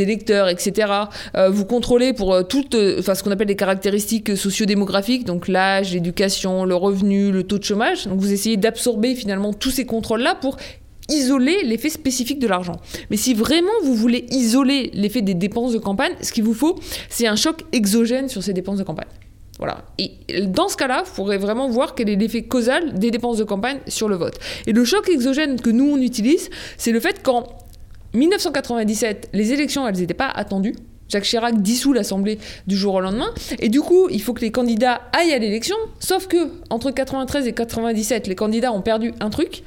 [0.00, 0.92] électeurs, etc.
[1.50, 7.30] vous contrôlez pour toutes, ce qu'on appelle les caractéristiques sociodémographiques, donc l'âge, l'éducation, le revenu,
[7.30, 8.06] le taux de chômage.
[8.06, 10.56] Donc vous essayez d'absorber finalement tous ces contrôles-là pour
[11.08, 12.76] isoler l'effet spécifique de l'argent.
[13.10, 16.78] Mais si vraiment vous voulez isoler l'effet des dépenses de campagne, ce qu'il vous faut,
[17.08, 19.08] c'est un choc exogène sur ces dépenses de campagne.
[19.58, 19.84] Voilà.
[19.98, 20.10] Et
[20.46, 23.78] dans ce cas-là, vous pourrez vraiment voir quel est l'effet causal des dépenses de campagne
[23.86, 24.38] sur le vote.
[24.66, 27.44] Et le choc exogène que nous, on utilise, c'est le fait qu'en
[28.14, 30.74] 1997, les élections, elles n'étaient pas attendues.
[31.08, 33.30] Jacques Chirac dissout l'Assemblée du jour au lendemain.
[33.60, 35.76] Et du coup, il faut que les candidats aillent à l'élection.
[36.00, 39.62] Sauf que, entre 93 et 97, les candidats ont perdu un truc,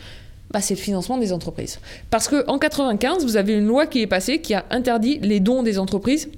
[0.51, 1.79] bah, c'est le financement des entreprises.
[2.09, 5.63] Parce qu'en 95, vous avez une loi qui est passée qui a interdit les dons
[5.63, 6.29] des entreprises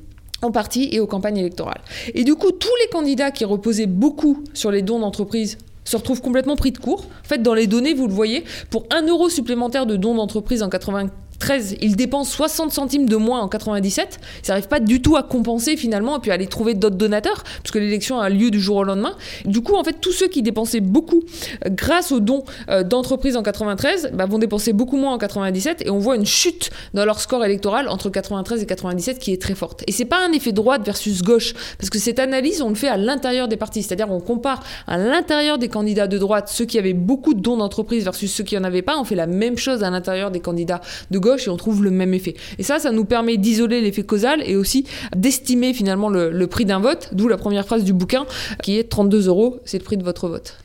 [0.41, 1.81] en partie et aux campagnes électorales.
[2.13, 6.21] Et du coup, tous les candidats qui reposaient beaucoup sur les dons d'entreprises se retrouvent
[6.21, 7.05] complètement pris de court.
[7.25, 10.63] En fait, dans les données, vous le voyez, pour un euro supplémentaire de dons d'entreprise
[10.63, 14.19] en 95, 13, ils dépensent 60 centimes de moins en 97.
[14.43, 17.43] Ils n'arrivent pas du tout à compenser finalement et puis à aller trouver d'autres donateurs,
[17.63, 19.15] puisque l'élection a lieu du jour au lendemain.
[19.45, 21.23] Du coup, en fait, tous ceux qui dépensaient beaucoup
[21.65, 25.85] euh, grâce aux dons euh, d'entreprises en 93 bah, vont dépenser beaucoup moins en 97
[25.85, 29.41] et on voit une chute dans leur score électoral entre 93 et 97 qui est
[29.41, 29.83] très forte.
[29.87, 32.87] Et c'est pas un effet droite versus gauche, parce que cette analyse, on le fait
[32.87, 36.77] à l'intérieur des partis, c'est-à-dire on compare à l'intérieur des candidats de droite ceux qui
[36.77, 38.99] avaient beaucoup de dons d'entreprise versus ceux qui n'en avaient pas.
[38.99, 41.91] On fait la même chose à l'intérieur des candidats de gauche et on trouve le
[41.91, 42.35] même effet.
[42.57, 46.79] Et ça, ça nous permet d'isoler l'effet causal et aussi d'estimer finalement le, prix d'un
[46.79, 48.25] vote, d'où la première phrase du bouquin
[48.63, 50.57] qui est 32 euros, c'est le prix de votre vote.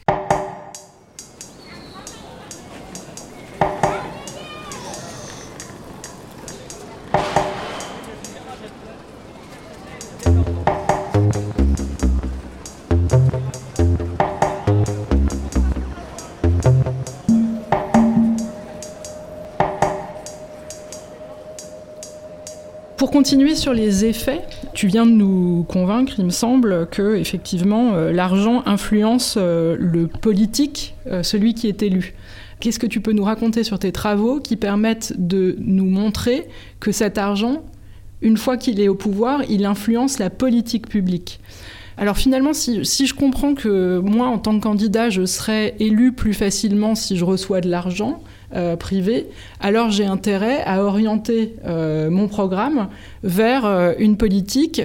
[23.15, 24.41] Continuer sur les effets,
[24.73, 30.09] tu viens de nous convaincre, il me semble, que effectivement euh, l'argent influence euh, le
[30.09, 32.15] politique, euh, celui qui est élu.
[32.59, 36.49] Qu'est-ce que tu peux nous raconter sur tes travaux qui permettent de nous montrer
[36.81, 37.63] que cet argent,
[38.21, 41.39] une fois qu'il est au pouvoir, il influence la politique publique?
[41.97, 46.11] Alors finalement, si, si, je comprends que moi, en tant que candidat, je serais élu
[46.11, 49.27] plus facilement si je reçois de l'argent, euh, privé,
[49.61, 52.89] alors j'ai intérêt à orienter euh, mon programme
[53.23, 54.83] vers euh, une politique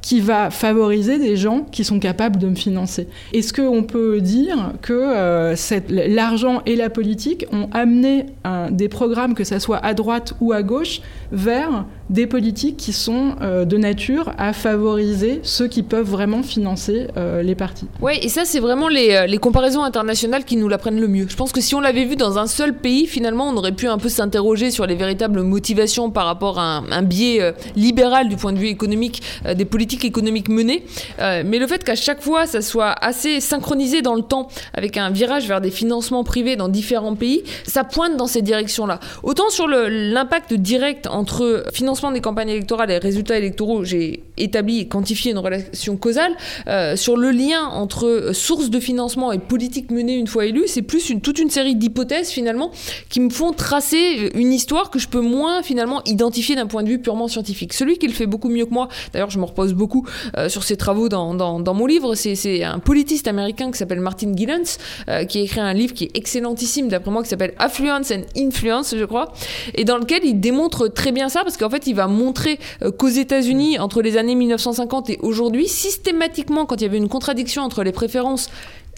[0.00, 3.08] qui va favoriser des gens qui sont capables de me financer.
[3.34, 5.54] Est-ce qu'on peut dire que
[5.90, 8.24] l'argent et la politique ont amené
[8.70, 13.34] des programmes, que ce soit à droite ou à gauche, vers des politiques qui sont
[13.42, 17.86] euh, de nature à favoriser ceux qui peuvent vraiment financer euh, les partis.
[18.00, 21.26] Oui, et ça, c'est vraiment les, euh, les, comparaisons internationales qui nous l'apprennent le mieux.
[21.28, 23.88] Je pense que si on l'avait vu dans un seul pays, finalement, on aurait pu
[23.88, 28.52] un peu s'interroger sur les véritables motivations par rapport à un biais libéral du point
[28.52, 29.22] de vue économique
[29.54, 30.84] des politiques économiques menées.
[31.18, 35.10] mais le fait qu'à chaque fois, ça soit assez synchronisé dans le temps, avec un
[35.10, 39.00] virage vers des financements privés dans différents pays, ça pointe dans ces directions-là.
[39.22, 44.88] Autant sur l'impact direct entre financement des campagnes électorales et résultats électoraux, j'ai établi et
[44.88, 46.32] quantifié une relation causale.
[46.66, 50.64] Euh, sur le lien entre euh, sources de financement et politique menée une fois élue,
[50.66, 52.70] c'est plus toute une série d'hypothèses finalement
[53.08, 56.88] qui me font tracer une histoire que je peux moins finalement identifier d'un point de
[56.88, 57.72] vue purement scientifique.
[57.72, 60.62] Celui qui le fait beaucoup mieux que moi, d'ailleurs je me repose beaucoup euh, sur
[60.62, 64.78] ses travaux dans, dans, dans mon livre, c'est un politiste américain qui s'appelle Martin Gillens,
[65.28, 68.94] qui a écrit un livre qui est excellentissime d'après moi, qui s'appelle Affluence and Influence,
[68.96, 69.32] je crois,
[69.74, 72.58] et dans lequel il démontre très bien ça, parce qu'en fait il va montrer
[72.98, 77.62] qu'aux États-Unis, entre les années 1950 et aujourd'hui, systématiquement, quand il y avait une contradiction
[77.62, 78.50] entre les préférences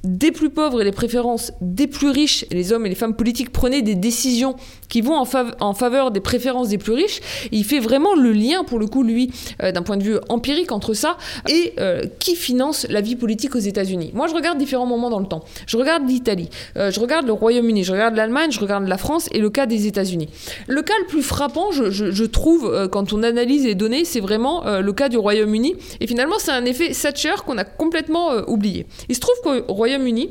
[0.05, 3.53] des plus pauvres et les préférences des plus riches, les hommes et les femmes politiques
[3.53, 4.57] prenaient des décisions
[4.89, 7.21] qui vont en, faveur des préférences des plus riches.
[7.53, 9.31] il fait vraiment le lien, pour le coup, lui,
[9.63, 11.17] euh, d'un point de vue empirique, entre ça
[11.49, 14.11] et euh, qui finance la vie politique aux États-Unis.
[14.15, 15.45] Moi, je regarde différents moments dans le temps.
[15.67, 19.29] Je regarde l'Italie, euh, je regarde le Royaume-Uni, je regarde l'Allemagne, je regarde la France
[19.33, 20.29] et le cas des États-Unis.
[20.67, 24.93] Le cas le plus frappant, je, trouve, quand on analyse les données, c'est vraiment le
[24.93, 25.75] cas du Royaume-Uni.
[26.01, 28.87] Et finalement, c'est un effet Thatcher qu'on a complètement oublié.
[29.09, 30.31] Il se trouve qu'au Royaume uni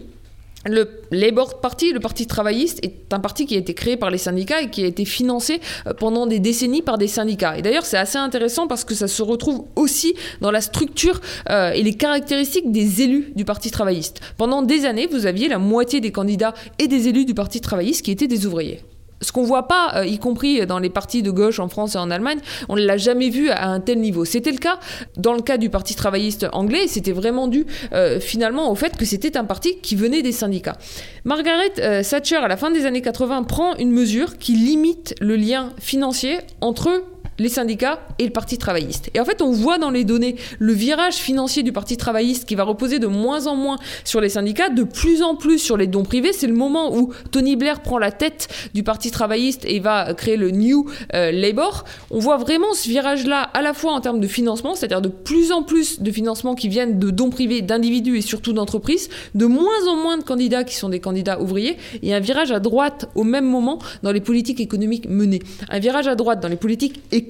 [0.65, 4.17] le Labour Party, le Parti travailliste, est un parti qui a été créé par les
[4.17, 7.57] syndicats et qui a été financé euh, pendant des décennies par des syndicats.
[7.57, 11.71] Et d'ailleurs, c'est assez intéressant parce que ça se retrouve aussi dans la structure euh,
[11.71, 14.19] et les caractéristiques des élus du Parti travailliste.
[14.37, 18.03] Pendant des années, vous aviez la moitié des candidats et des élus du Parti travailliste
[18.03, 18.81] qui étaient des ouvriers
[19.21, 21.97] ce qu'on voit pas, euh, y compris dans les partis de gauche en France et
[21.97, 24.25] en Allemagne, on ne l'a jamais vu à un tel niveau.
[24.25, 24.79] C'était le cas
[25.17, 29.05] dans le cas du Parti travailliste anglais, c'était vraiment dû euh, finalement au fait que
[29.05, 30.77] c'était un parti qui venait des syndicats.
[31.25, 35.35] Margaret euh, Thatcher, à la fin des années 80, prend une mesure qui limite le
[35.35, 37.03] lien financier entre
[37.39, 39.09] les syndicats et le Parti travailliste.
[39.13, 42.55] Et en fait, on voit dans les données le virage financier du Parti travailliste qui
[42.55, 45.87] va reposer de moins en moins sur les syndicats, de plus en plus sur les
[45.87, 46.33] dons privés.
[46.33, 50.37] C'est le moment où Tony Blair prend la tête du Parti travailliste et va créer
[50.37, 51.85] le New euh, Labour.
[52.11, 55.51] On voit vraiment ce virage-là à la fois en termes de financement, c'est-à-dire de plus
[55.51, 59.87] en plus de financements qui viennent de dons privés d'individus et surtout d'entreprises, de moins
[59.87, 63.23] en moins de candidats qui sont des candidats ouvriers, et un virage à droite au
[63.23, 65.41] même moment dans les politiques économiques menées.
[65.69, 67.28] Un virage à droite dans les politiques économiques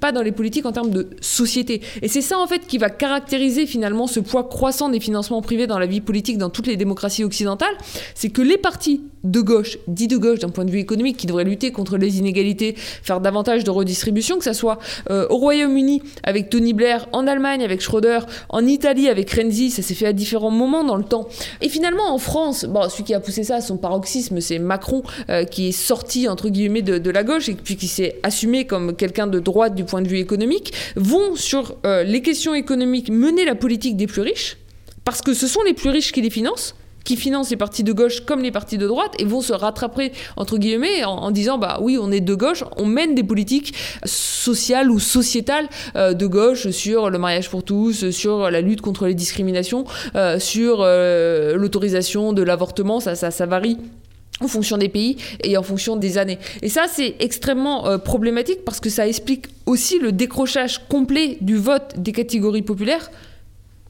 [0.00, 1.82] pas dans les politiques en termes de société.
[2.02, 5.66] Et c'est ça en fait qui va caractériser finalement ce poids croissant des financements privés
[5.66, 7.76] dans la vie politique dans toutes les démocraties occidentales,
[8.14, 11.26] c'est que les partis de gauche, dit de gauche d'un point de vue économique, qui
[11.26, 14.78] devrait lutter contre les inégalités, faire davantage de redistribution, que ce soit
[15.10, 19.82] euh, au Royaume-Uni avec Tony Blair, en Allemagne avec Schroeder, en Italie avec Renzi, ça
[19.82, 21.28] s'est fait à différents moments dans le temps.
[21.60, 25.02] Et finalement en France, bon, celui qui a poussé ça à son paroxysme, c'est Macron,
[25.30, 28.96] euh, qui est sorti entre guillemets de, la gauche et puis qui s'est assumé comme
[28.96, 33.44] quelqu'un de droite du point de vue économique, vont sur euh, les questions économiques mener
[33.44, 34.56] la politique des plus riches,
[35.04, 36.74] parce que ce sont les plus riches qui les financent
[37.04, 40.12] qui financent les partis de gauche comme les partis de droite et vont se rattraper
[40.36, 44.90] entre guillemets en, disant bah oui on est de gauche on mène des politiques sociales
[44.90, 49.14] ou sociétales euh, de gauche sur le mariage pour tous sur la lutte contre les
[49.14, 49.84] discriminations
[50.14, 53.78] euh, sur euh, l'autorisation de l'avortement ça, ça ça varie
[54.40, 56.38] en fonction des pays et en fonction des années.
[56.62, 61.94] Et ça, c'est extrêmement problématique parce que ça explique aussi le décrochage complet du vote
[61.96, 63.08] des catégories populaires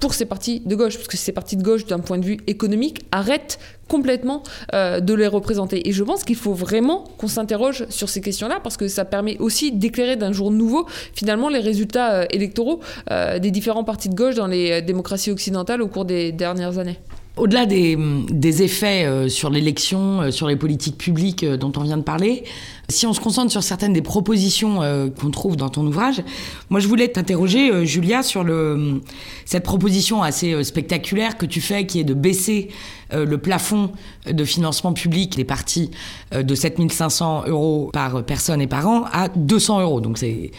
[0.02, 2.38] pour ces partis de gauche, parce que ces partis de gauche, d'un point de vue
[2.48, 4.42] économique, arrêtent complètement
[4.74, 5.88] euh, de les représenter.
[5.88, 9.38] Et je pense qu'il faut vraiment qu'on s'interroge sur ces questions-là, parce que ça permet
[9.38, 12.80] aussi d'éclairer d'un jour nouveau, finalement, les résultats euh, électoraux
[13.12, 16.98] euh, des différents partis de gauche dans les démocraties occidentales au cours des dernières années.
[17.36, 22.44] Au-delà des, effets sur l'élection, sur les politiques publiques dont on vient de parler,
[22.92, 26.22] si on se concentre sur certaines des propositions euh, qu'on trouve dans ton ouvrage,
[26.70, 29.00] moi je voulais t'interroger, euh, Julia, sur le,
[29.44, 32.68] cette proposition assez euh, spectaculaire que tu fais, qui est de baisser
[33.14, 33.92] le plafond
[34.26, 35.90] de financement public des partis
[36.34, 40.00] de 7500 euros par personne et par an à 200 euros.
[40.00, 40.50] Donc c'est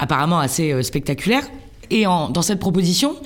[0.00, 1.44] apparemment assez spectaculaire.
[1.90, 3.16] Et en, dans cette proposition,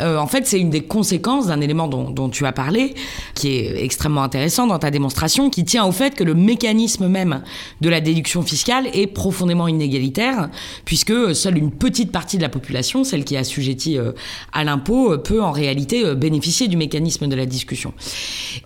[0.00, 2.94] euh, en fait, c'est une des conséquences d'un élément dont, dont, tu as parlé,
[3.34, 7.42] qui est extrêmement intéressant dans ta démonstration, qui tient au fait que le mécanisme même
[7.80, 10.50] de la déduction fiscale est profondément inégalitaire,
[10.84, 14.12] puisque seule une petite partie de la population, celle qui est assujettie euh,
[14.52, 17.92] à l'impôt, euh, peut en réalité bénéficier du mécanisme de la discussion.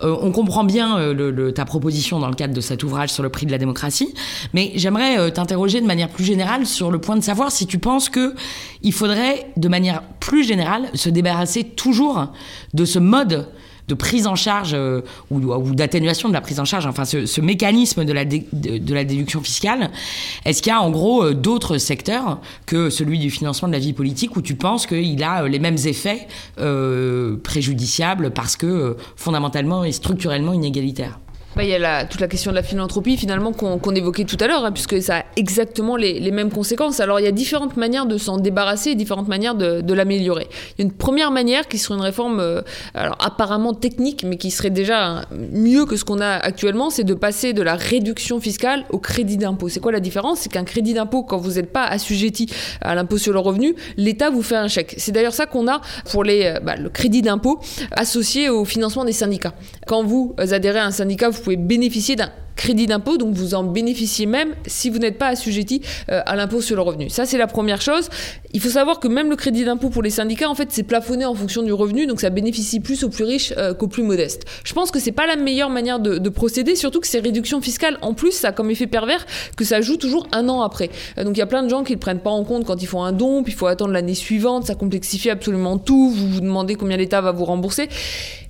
[0.01, 3.45] on comprend bien le, ta proposition dans le cadre de cet ouvrage sur le prix
[3.45, 4.13] de la démocratie,
[4.53, 8.09] mais j'aimerais t'interroger de manière plus générale sur le point de savoir si tu penses
[8.09, 8.33] que
[8.83, 12.27] il faudrait de manière plus générale, se débarrasser toujours
[12.73, 13.47] de ce mode
[13.87, 18.05] de prise en charge euh, ou, d'atténuation de la prise en charge, enfin ce, mécanisme
[18.05, 18.23] de la,
[19.03, 19.91] déduction fiscale,
[20.45, 23.79] est-ce qu'il y a en gros euh, d'autres secteurs que celui du financement de la
[23.79, 26.27] vie politique où tu penses qu'il a euh, les mêmes effets
[27.43, 31.19] préjudiciables parce que fondamentalement et structurellement inégalitaire
[31.55, 34.47] bah, il y a toute la question de la philanthropie finalement qu'on évoquait tout à
[34.47, 36.99] l'heure, hein, puisque ça a exactement les, mêmes conséquences.
[36.99, 40.47] Alors il y a différentes manières de s'en débarrasser différentes manières de, l'améliorer.
[40.49, 42.61] Il y a une première manière qui serait une réforme euh,
[42.95, 47.13] alors apparemment technique, mais qui serait déjà mieux que ce qu'on a actuellement, c'est de
[47.13, 49.69] passer de la réduction fiscale au crédit d'impôt.
[49.69, 50.39] C'est quoi la différence?
[50.39, 52.47] C'est qu'un crédit d'impôt, quand vous n'êtes pas assujetti
[52.81, 54.95] à l'impôt sur le revenu, l'État vous fait un chèque.
[54.97, 57.59] C'est d'ailleurs ça qu'on a pour les, euh, bah, le crédit d'impôt
[57.91, 59.53] associé au financement des syndicats.
[59.85, 64.25] Quand vous adhérez à un syndicat, pouvez bénéficier d'un crédit d'impôt, donc vous en bénéficiez
[64.25, 67.09] même si vous n'êtes pas assujetti euh, à l'impôt sur le revenu.
[67.09, 68.09] Ça, c'est la première chose.
[68.53, 71.25] Il faut savoir que même le crédit d'impôt pour les syndicats, en fait, c'est plafonné
[71.25, 74.43] en fonction du revenu, donc ça bénéficie plus aux plus riches euh, qu'aux plus modestes.
[74.63, 77.97] Je pense que c'est pas la meilleure manière de, procéder, surtout que ces réductions fiscales,
[78.01, 80.89] en plus, ça a comme effet pervers que ça joue toujours un an après.
[81.17, 82.65] Euh, donc il y a plein de gens qui ne le prennent pas en compte
[82.65, 86.09] quand ils font un don, puis il faut attendre l'année suivante, ça complexifie absolument tout,
[86.09, 87.89] vous vous demandez combien l'État va vous rembourser.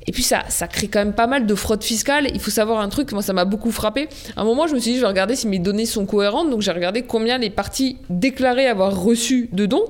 [0.06, 2.28] Et puis ça, ça crée quand même pas mal de fraude fiscale.
[2.34, 3.93] Il faut savoir un truc, moi ça m'a beaucoup frappé.
[4.36, 6.50] À un moment, je me suis dit, je vais regarder si mes données sont cohérentes.
[6.50, 9.86] Donc j'ai regardé combien les partis déclaraient avoir reçu de dons.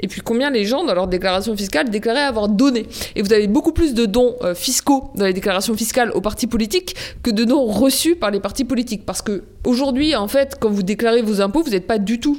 [0.00, 2.86] Et puis combien les gens, dans leur déclaration fiscale, déclaraient avoir donné.
[3.16, 6.46] Et vous avez beaucoup plus de dons euh, fiscaux dans les déclarations fiscales aux partis
[6.46, 9.06] politiques que de dons reçus par les partis politiques.
[9.06, 12.36] Parce que aujourd'hui, en fait, quand vous déclarez vos impôts, vous n'êtes pas du tout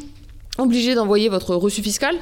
[0.57, 2.15] obligé d'envoyer votre reçu fiscal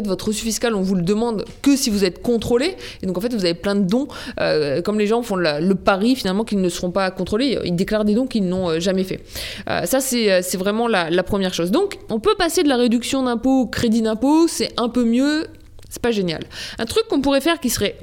[0.00, 2.76] fait, votre reçu fiscal, on vous le demande que si vous êtes contrôlé.
[3.02, 4.08] Et donc, en fait, vous avez plein de dons.
[4.40, 8.04] Euh, comme les gens font le pari, finalement, qu'ils ne seront pas contrôlés, ils déclarent
[8.04, 9.20] des dons qu'ils n'ont euh, jamais fait.
[9.68, 11.70] Euh, ça, c'est vraiment la, première chose.
[11.70, 14.46] Donc, on peut passer de la réduction d'impôt au crédit d'impôt.
[14.48, 15.46] C'est un peu mieux.
[15.88, 16.42] C'est pas génial.
[16.78, 17.96] Un truc qu'on pourrait faire qui serait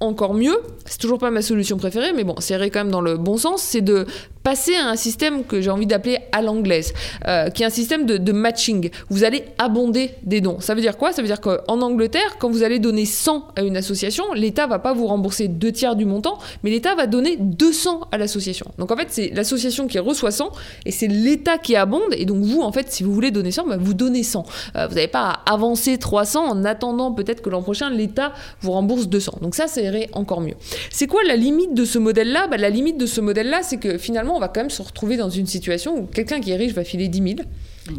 [0.00, 3.18] encore mieux, c'est toujours pas ma solution préférée, mais bon, c'est quand même dans le
[3.18, 4.06] bon sens, c'est de
[4.42, 6.92] passer à un système que j'ai envie d'appeler à l'anglaise,
[7.26, 8.90] euh, qui est un système de, matching.
[9.08, 10.60] Vous allez abonder des dons.
[10.60, 11.12] Ça veut dire quoi?
[11.12, 14.78] Ça veut dire qu'en Angleterre, quand vous allez donner 100 à une association, l'État va
[14.78, 18.70] pas vous rembourser deux tiers du montant, mais l'État va donner 200 à l'association.
[18.78, 20.52] Donc en fait, c'est l'association qui reçoit 100
[20.86, 22.12] et c'est l'État qui abonde.
[22.12, 24.46] Et donc vous, en fait, si vous voulez donner 100, bah, vous donnez 100.
[24.76, 28.70] Euh, vous n'avez pas à avancer 300 en attendant peut-être que l'an prochain, l'État vous
[28.70, 29.38] rembourse 200.
[29.42, 30.54] Donc ça, ça irait encore mieux.
[30.90, 32.46] C'est quoi la limite de ce modèle-là?
[32.46, 34.82] Bah, La limite de ce modèle-là, c'est que finalement, finalement, on va quand même se
[34.82, 37.48] retrouver dans une situation où quelqu'un qui est riche va filer 10 000,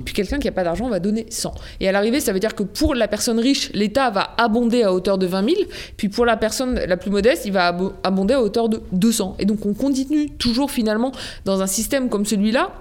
[0.05, 1.53] puis quelqu'un qui n'a pas d'argent va donner 100.
[1.79, 4.93] Et à l'arrivée, ça veut dire que pour la personne riche, l'État va abonder à
[4.93, 5.55] hauteur de 20 000,
[5.97, 9.37] puis pour la personne la plus modeste, il va abonder à hauteur de 200.
[9.39, 11.11] Et donc on continue toujours finalement
[11.45, 12.71] dans un système comme celui-là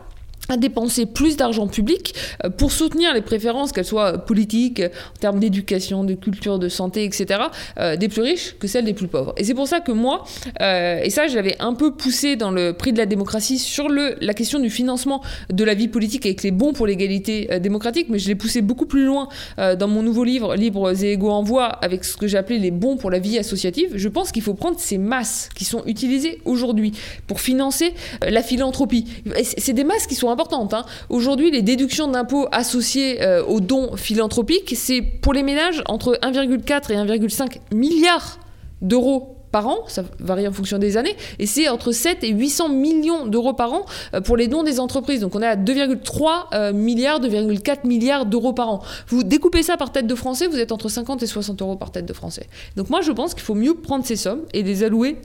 [0.48, 5.38] à dépenser plus d'argent public euh, pour soutenir les préférences, qu'elles soient politiques, en termes
[5.38, 7.40] d'éducation, de culture, de santé, etc.,
[7.78, 9.34] euh, des plus riches que celles des plus pauvres.
[9.36, 10.24] Et c'est pour ça que moi,
[10.60, 13.88] euh, et ça je l'avais un peu poussé dans le prix de la démocratie sur
[13.88, 15.22] le, la question du financement
[15.52, 18.86] de la vie politique avec les bons pour l'égalité démocratique, mais je l'ai poussé beaucoup
[18.86, 22.58] plus loin dans mon nouveau livre, Libres et égaux en voix, avec ce que appelé
[22.58, 23.90] les bons pour la vie associative.
[23.94, 26.92] Je pense qu'il faut prendre ces masses qui sont utilisées aujourd'hui
[27.26, 29.06] pour financer la philanthropie.
[29.42, 30.74] C'est des masses qui sont importante.
[30.74, 30.84] Hein.
[31.08, 36.92] Aujourd'hui, les déductions d'impôts associées euh, aux dons philanthropiques, c'est pour les ménages entre 1,4
[36.92, 38.38] et 1,5 milliards
[38.82, 42.68] d'euros par an, ça varie en fonction des années, et c'est entre 7 et 800
[42.68, 45.20] millions d'euros par an euh, pour les dons des entreprises.
[45.20, 48.82] Donc on est à 2,3 euh, milliards, 2,4 milliards d'euros par an.
[49.08, 51.90] Vous découpez ça par tête de Français, vous êtes entre 50 et 60 euros par
[51.90, 52.46] tête de Français.
[52.76, 55.16] Donc moi je pense qu'il faut mieux prendre ces sommes et les allouer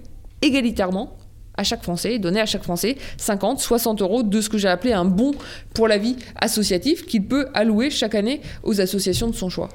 [0.41, 1.15] égalitairement
[1.57, 4.93] à chaque Français, donner à chaque Français 50, 60 euros de ce que j'ai appelé
[4.93, 5.33] un bon
[5.73, 9.69] pour la vie associative qu'il peut allouer chaque année aux associations de son choix.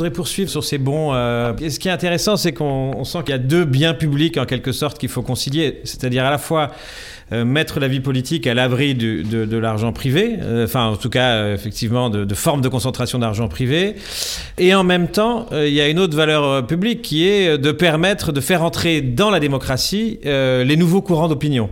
[0.00, 1.12] Voudrais poursuivre sur ces bons.
[1.12, 4.46] Euh, ce qui est intéressant, c'est qu'on sent qu'il y a deux biens publics en
[4.46, 6.70] quelque sorte qu'il faut concilier, c'est-à-dire à la fois
[7.32, 12.10] mettre la vie politique à l'abri de, l'argent privé, euh, enfin en tout cas effectivement
[12.10, 13.94] de, formes de concentration d'argent privé,
[14.58, 18.32] et en même temps il y a une autre valeur publique qui est de permettre
[18.32, 21.70] de faire entrer dans la démocratie les nouveaux courants d'opinion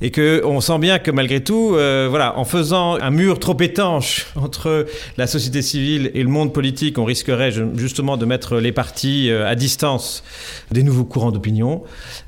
[0.00, 3.56] et que on sent bien que malgré tout, euh, voilà, en faisant un mur trop
[3.60, 4.86] étanche entre
[5.16, 9.48] la société civile et le monde politique, on risquerait justement de mettre les partis euh,
[9.48, 10.22] à distance
[10.70, 11.82] des nouveaux courants d'opinion.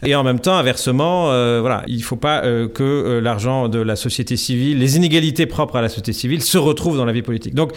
[0.05, 3.97] Et en même temps, inversement, euh, voilà, il ne faut pas que l'argent de la
[3.97, 7.55] société civile, les inégalités propres à la société civile, se retrouvent dans la vie politique.
[7.55, 7.73] Donc,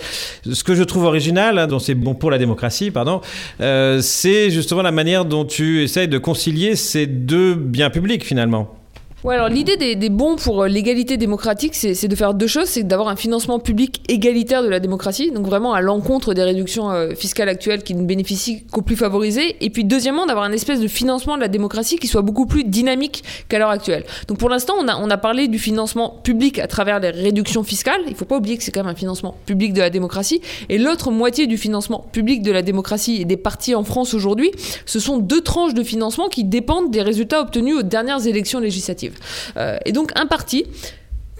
[0.51, 3.21] ce que je trouve original, hein, dont c'est bon pour la démocratie, pardon,
[3.59, 8.82] c'est justement la manière dont tu essayes de concilier ces deux biens publics finalement.
[9.23, 12.65] Ouais, alors l'idée des, bons pour euh, l'égalité démocratique, c'est de faire deux choses.
[12.65, 16.91] C'est d'avoir un financement public égalitaire de la démocratie, donc vraiment à l'encontre des réductions
[16.91, 19.55] euh, fiscales actuelles qui ne bénéficient qu'aux plus favorisés.
[19.61, 22.65] Et puis deuxièmement, d'avoir un espèce de financement de la démocratie qui soit beaucoup plus
[22.65, 24.03] dynamique qu'à l'heure actuelle.
[24.27, 27.63] Donc pour l'instant, on a, on a parlé du financement public à travers les réductions
[27.63, 28.01] fiscales.
[28.05, 30.41] Il ne faut pas oublier que c'est quand même un financement public de la démocratie.
[30.67, 34.51] Et l'autre moitié du financement public de la démocratie et des partis en France aujourd'hui,
[34.85, 39.12] ce sont deux tranches de financement qui dépendent des résultats obtenus aux dernières élections législatives.
[39.57, 40.65] Euh, et donc un parti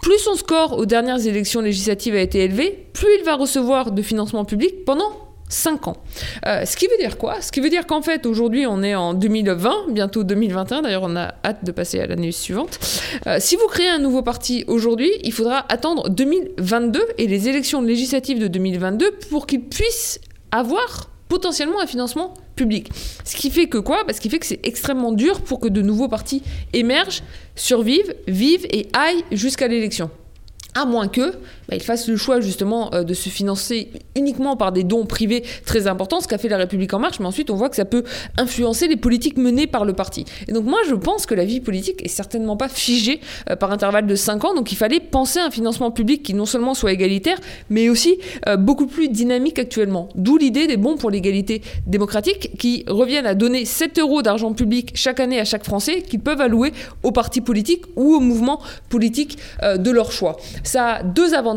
[0.02, 4.02] plus son score aux dernières élections législatives a été élevé, plus il va recevoir de
[4.02, 5.12] financement public pendant
[5.54, 5.98] 5 ans.
[6.46, 7.42] Euh, ce qui veut dire quoi?
[7.42, 11.16] Ce qui veut dire qu'en fait, aujourd'hui, on est en 2020, bientôt 2021, d'ailleurs, on
[11.16, 12.80] a hâte de passer à l'année suivante.
[13.28, 17.82] Euh, si vous créez un nouveau parti aujourd'hui, il faudra attendre 2022 et les élections
[17.82, 20.20] législatives de 2022 pour qu'il puisse
[20.52, 22.92] avoir potentiellement un financement public.
[23.26, 24.04] Ce qui fait que quoi?
[24.04, 27.24] Bah, Ce qui fait que c'est extrêmement dur pour que de nouveaux partis émergent,
[27.56, 30.12] survivent, vivent et aillent jusqu'à l'élection.
[30.76, 31.34] À moins que
[31.68, 35.44] bah, ils fassent le choix justement euh, de se financer uniquement par des dons privés
[35.66, 37.86] très importants, ce qu'a fait la République en marche, mais ensuite on voit que ça
[37.86, 38.04] peut
[38.38, 40.26] influencer les politiques menées par le parti.
[40.48, 43.72] Et donc moi je pense que la vie politique est certainement pas figée euh, par
[43.72, 46.74] intervalle de 5 ans, donc il fallait penser à un financement public qui non seulement
[46.74, 47.40] soit égalitaire,
[47.70, 50.10] mais aussi euh, beaucoup plus dynamique actuellement.
[50.16, 54.92] D'où l'idée des bons pour l'égalité démocratique qui reviennent à donner 7 euros d'argent public
[54.96, 59.38] chaque année à chaque Français qu'ils peuvent allouer aux partis politiques ou aux mouvements politiques
[59.62, 60.38] de leur choix.
[60.64, 61.53] Ça a deux avantages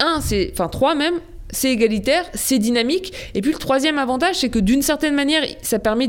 [0.00, 1.20] un, c'est, enfin trois même,
[1.50, 3.12] c'est égalitaire, c'est dynamique.
[3.34, 6.08] Et puis le troisième avantage, c'est que d'une certaine manière, ça permet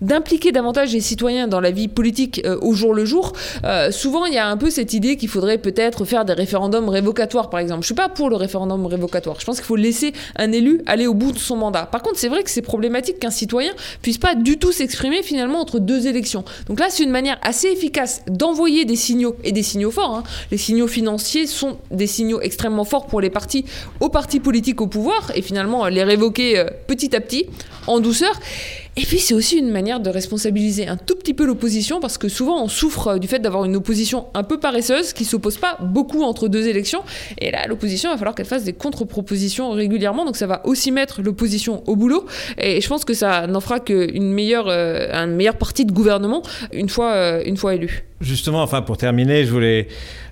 [0.00, 3.32] d'impliquer davantage les citoyens dans la vie politique euh, au jour le jour.
[3.64, 6.88] Euh, souvent, il y a un peu cette idée qu'il faudrait peut-être faire des référendums
[6.88, 7.82] révocatoires, par exemple.
[7.82, 9.40] Je suis pas pour le référendum révocatoire.
[9.40, 11.86] Je pense qu'il faut laisser un élu aller au bout de son mandat.
[11.86, 13.72] Par contre, c'est vrai que c'est problématique qu'un citoyen
[14.02, 16.44] puisse pas du tout s'exprimer finalement entre deux élections.
[16.68, 20.16] Donc là, c'est une manière assez efficace d'envoyer des signaux et des signaux forts.
[20.16, 20.22] Hein.
[20.50, 23.64] Les signaux financiers sont des signaux extrêmement forts pour les partis,
[24.00, 27.46] aux partis politiques au pouvoir et finalement les révoquer euh, petit à petit,
[27.86, 28.38] en douceur.
[28.94, 32.28] Et puis c'est aussi une manière de responsabiliser un tout petit peu l'opposition parce que
[32.28, 36.22] souvent on souffre du fait d'avoir une opposition un peu paresseuse qui s'oppose pas beaucoup
[36.22, 37.00] entre deux élections.
[37.38, 40.26] Et là, l'opposition, va falloir qu'elle fasse des contre-propositions régulièrement.
[40.26, 42.26] Donc ça va aussi mettre l'opposition au boulot.
[42.58, 47.42] Et je pense que ça n'en fera qu'une meilleure, euh, de gouvernement une fois, euh,
[47.46, 48.04] une fois élu.
[48.20, 49.88] Justement, enfin pour terminer, je voulais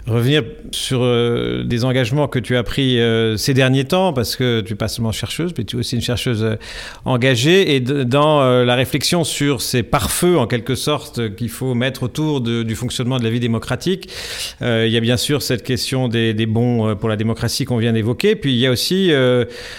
[0.07, 0.43] revenir
[0.73, 4.73] sur euh, des engagements que tu as pris euh, ces derniers temps, parce que tu
[4.73, 6.57] n'es pas seulement chercheuse, mais tu es aussi une chercheuse euh,
[7.05, 12.40] engagée, et dans la réflexion sur ces pare-feux, en quelque sorte, qu'il faut mettre autour
[12.40, 14.09] du fonctionnement de la vie démocratique,
[14.61, 18.36] il y a bien sûr cette question des, bons pour la démocratie qu'on vient d'évoquer,
[18.36, 19.11] puis il y a aussi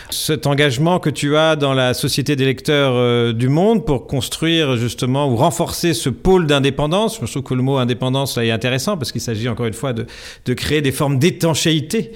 [0.09, 5.30] cet engagement que tu as dans la société des lecteurs du monde pour construire justement
[5.32, 7.19] ou renforcer ce pôle d'indépendance.
[7.22, 9.93] Je trouve que le mot indépendance là, est intéressant, parce qu'il s'agit encore une fois
[9.93, 12.11] de créer des formes d'étanchéité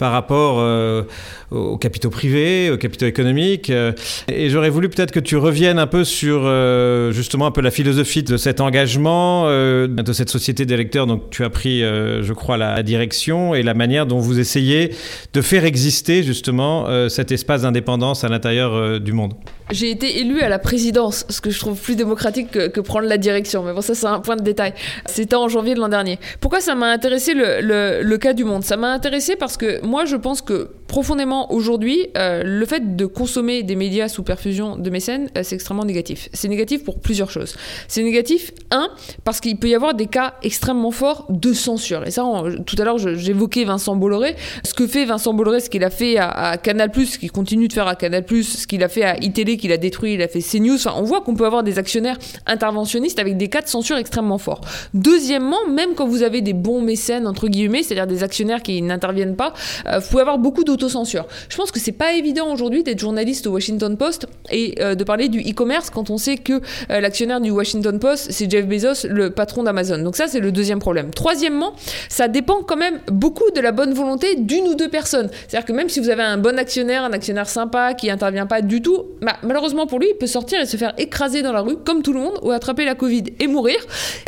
[0.00, 1.02] par rapport euh,
[1.50, 3.68] aux capitaux privés, aux capitaux économiques.
[3.68, 3.92] Euh,
[4.28, 7.70] et j'aurais voulu peut-être que tu reviennes un peu sur euh, justement un peu la
[7.70, 11.06] philosophie de cet engagement, de cette société d'électeurs.
[11.06, 14.94] Donc tu as pris, je crois, la, direction et la manière dont vous essayez
[15.34, 19.34] de faire exister justement cet espace d'indépendance à l'intérieur du monde.
[19.70, 23.06] J'ai été élu à la présidence, ce que je trouve plus démocratique que, que prendre
[23.06, 23.62] la direction.
[23.62, 24.72] Mais bon, ça c'est un point de détail.
[25.06, 26.18] C'était en janvier de l'an dernier.
[26.40, 28.64] Pourquoi ça m'a intéressé le, le, le cas du monde?
[28.64, 33.06] Ça m'a intéressé parce que moi, je pense que profondément aujourd'hui, euh, le fait de
[33.06, 36.28] consommer des médias sous perfusion de mécènes, euh, c'est extrêmement négatif.
[36.32, 37.56] C'est négatif pour plusieurs choses.
[37.88, 38.88] C'est négatif, un,
[39.24, 42.06] parce qu'il peut y avoir des cas extrêmement forts de censure.
[42.06, 42.24] Et ça,
[42.66, 44.36] tout à l'heure, j'évoquais Vincent Bolloré.
[44.64, 47.72] Ce que fait Vincent Bolloré, ce qu'il a fait à, Canal+, ce qu'il continue de
[47.72, 50.40] faire à Canal+, ce qu'il a fait à iTélé, qu'il a détruit, il a fait
[50.40, 50.74] CNews.
[50.74, 54.38] Enfin, on voit qu'on peut avoir des actionnaires interventionnistes avec des cas de censure extrêmement
[54.38, 54.60] forts.
[54.94, 59.36] Deuxièmement, même quand vous avez des bons mécènes, entre guillemets, c'est-à-dire des actionnaires qui n'interviennent
[59.36, 59.52] pas,
[59.86, 61.26] vous pouvez avoir beaucoup d'autocensure.
[61.48, 65.04] Je pense que c'est pas évident aujourd'hui d'être journaliste au Washington Post et euh, de
[65.04, 66.54] parler du e-commerce quand on sait que
[66.90, 69.98] euh, l'actionnaire du Washington Post, c'est Jeff Bezos, le patron d'Amazon.
[69.98, 71.10] Donc ça, c'est le deuxième problème.
[71.10, 71.74] Troisièmement,
[72.08, 75.30] ça dépend quand même beaucoup de la bonne volonté d'une ou deux personnes.
[75.48, 78.62] C'est-à-dire que même si vous avez un bon actionnaire, un actionnaire sympa qui intervient pas
[78.62, 81.60] du tout, bah, malheureusement pour lui, il peut sortir et se faire écraser dans la
[81.60, 83.76] rue comme tout le monde ou attraper la Covid et mourir.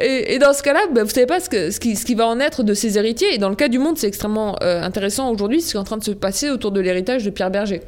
[0.00, 2.98] Et, dans ce cas-là, bah, vous savez pas ce, qui, va en être de ses
[2.98, 3.34] héritiers.
[3.34, 5.96] Et dans le cas du monde, c'est extrêmement intéressant aujourd'hui ce qui est en train
[5.96, 7.82] de se passer autour de l'héritage de Pierre Berger.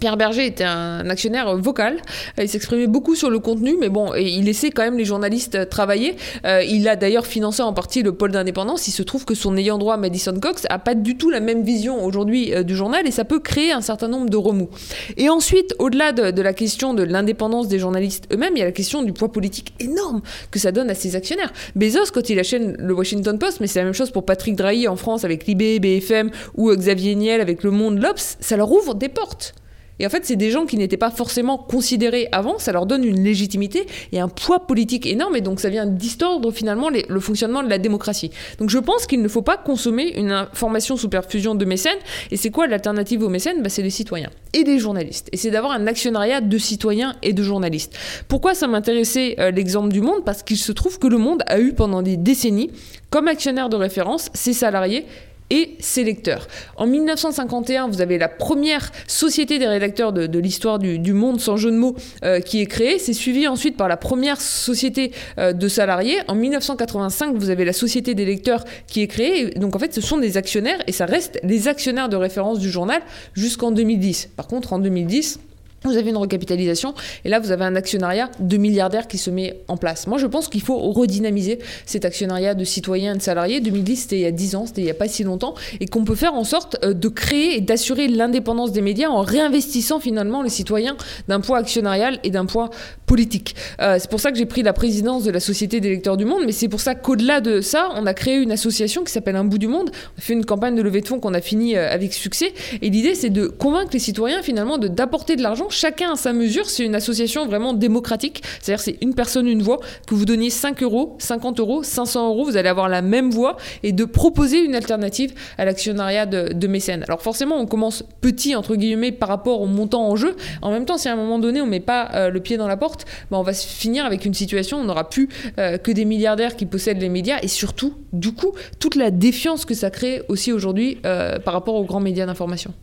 [0.00, 1.96] Pierre Berger était un actionnaire vocal.
[2.40, 6.16] Il s'exprimait beaucoup sur le contenu, mais bon, il laissait quand même les journalistes travailler.
[6.44, 8.86] Euh, il a d'ailleurs financé en partie le pôle d'indépendance.
[8.86, 11.62] Il se trouve que son ayant droit, Madison Cox, a pas du tout la même
[11.62, 14.68] vision aujourd'hui euh, du journal et ça peut créer un certain nombre de remous.
[15.16, 18.72] Et ensuite, au-delà de, la question de l'indépendance des journalistes eux-mêmes, il y a la
[18.72, 20.20] question du poids politique énorme
[20.50, 21.52] que ça donne à ses actionnaires.
[21.74, 24.86] Bezos, quand il achète le Washington Post, mais c'est la même chose pour Patrick Drahi
[24.86, 28.94] en France avec Libé, BFM ou Xavier Niel avec Le Monde, l'Obs, ça leur ouvre
[28.94, 29.54] des portes.
[30.00, 33.04] Et en fait, c'est des gens qui n'étaient pas forcément considérés avant, ça leur donne
[33.04, 37.62] une légitimité et un poids politique énorme, et donc ça vient distordre finalement le fonctionnement
[37.62, 38.30] de la démocratie.
[38.58, 41.98] Donc je pense qu'il ne faut pas consommer une information sous perfusion de mécènes,
[42.30, 43.62] et c'est quoi l'alternative aux mécènes?
[43.62, 45.28] Bah, C'est les citoyens et les journalistes.
[45.32, 47.96] Et c'est d'avoir un actionnariat de citoyens et de journalistes.
[48.28, 50.24] Pourquoi ça m'intéressait euh, l'exemple du monde?
[50.24, 52.70] Parce qu'il se trouve que le monde a eu pendant des décennies,
[53.10, 55.06] comme actionnaire de référence, ses salariés
[55.50, 56.46] et ses lecteurs.
[56.76, 61.70] En 1951, vous avez la première société des rédacteurs de, l'histoire du, monde, sans jeu
[61.70, 62.98] de mots, euh, qui est créée.
[62.98, 66.18] C'est suivi ensuite par la première société euh, de salariés.
[66.28, 69.50] En 1985, vous avez la société des lecteurs qui est créée.
[69.50, 72.70] Donc en fait, ce sont des actionnaires et ça reste les actionnaires de référence du
[72.70, 73.00] journal
[73.34, 74.30] jusqu'en 2010.
[74.36, 75.40] Par contre, en 2010,
[75.84, 79.60] vous avez une recapitalisation et là vous avez un actionnariat de milliardaires qui se met
[79.68, 80.06] en place.
[80.06, 83.60] Moi je pense qu'il faut redynamiser cet actionnariat de citoyens et de salariés.
[83.60, 85.86] 2010 c'était il y a 10 ans, c'était il n'y a pas si longtemps et
[85.86, 90.00] qu'on peut faire en sorte euh, de créer et d'assurer l'indépendance des médias en réinvestissant
[90.00, 90.96] finalement les citoyens
[91.28, 92.70] d'un poids actionnarial et d'un poids
[93.06, 93.56] politique.
[93.80, 96.24] Euh, c'est pour ça que j'ai pris la présidence de la Société des lecteurs du
[96.24, 99.36] monde, mais c'est pour ça qu'au-delà de ça, on a créé une association qui s'appelle
[99.36, 99.90] Un bout du monde.
[99.90, 102.52] On a fait une campagne de levée de fonds qu'on a fini euh, avec succès
[102.82, 106.68] et l'idée c'est de convaincre les citoyens finalement d'apporter de l'argent chacun à sa mesure.
[106.68, 108.42] C'est une association vraiment démocratique.
[108.60, 109.80] C'est-à-dire, c'est une personne, une voix.
[110.06, 113.56] Que vous donniez 5 euros, 50 euros, 500 euros, vous allez avoir la même voix
[113.82, 117.04] et de proposer une alternative à l'actionnariat de, mécènes.
[117.08, 120.36] Alors, forcément, on commence petit, entre guillemets, par rapport au montant en jeu.
[120.60, 122.68] En même temps, si à un moment donné, on met pas euh, le pied dans
[122.68, 125.90] la porte, ben, on va finir avec une situation où on n'aura plus euh, que
[125.90, 129.90] des milliardaires qui possèdent les médias et surtout, du coup, toute la défiance que ça
[129.90, 132.74] crée aussi aujourd'hui euh, par rapport aux grands médias d'information.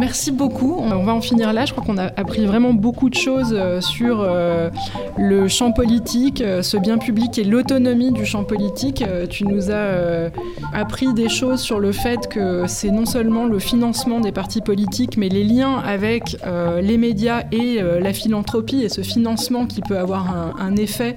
[0.00, 0.76] Merci beaucoup.
[0.78, 1.66] On va en finir là.
[1.66, 4.70] Je crois qu'on a appris vraiment beaucoup de choses euh, sur euh,
[5.18, 9.04] le champ politique, euh, ce bien public et l'autonomie du champ politique.
[9.28, 10.30] Tu nous as
[10.72, 15.18] appris des choses sur le fait que c'est non seulement le financement des partis politiques,
[15.18, 16.36] mais les liens avec
[16.80, 21.16] les médias et la philanthropie et ce financement qui peut avoir un, un effet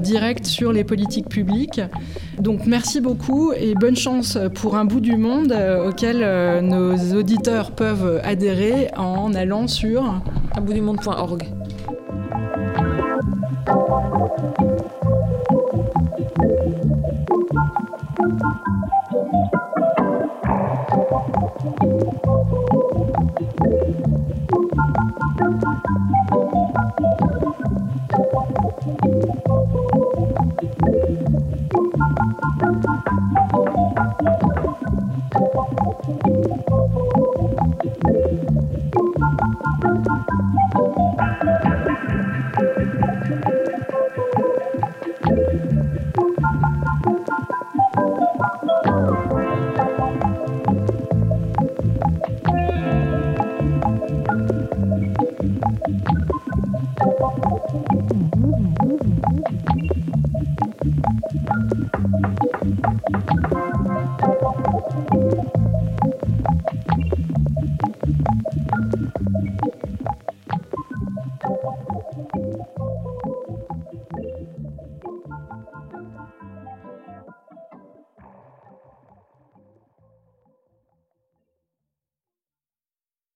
[0.00, 1.80] direct sur les politiques publiques.
[2.38, 6.18] Donc merci beaucoup et bonne chance pour un bout du monde auquel
[6.62, 10.20] nos auditeurs peuvent adhérer en allant sur
[10.56, 11.55] aboutdumonde.org.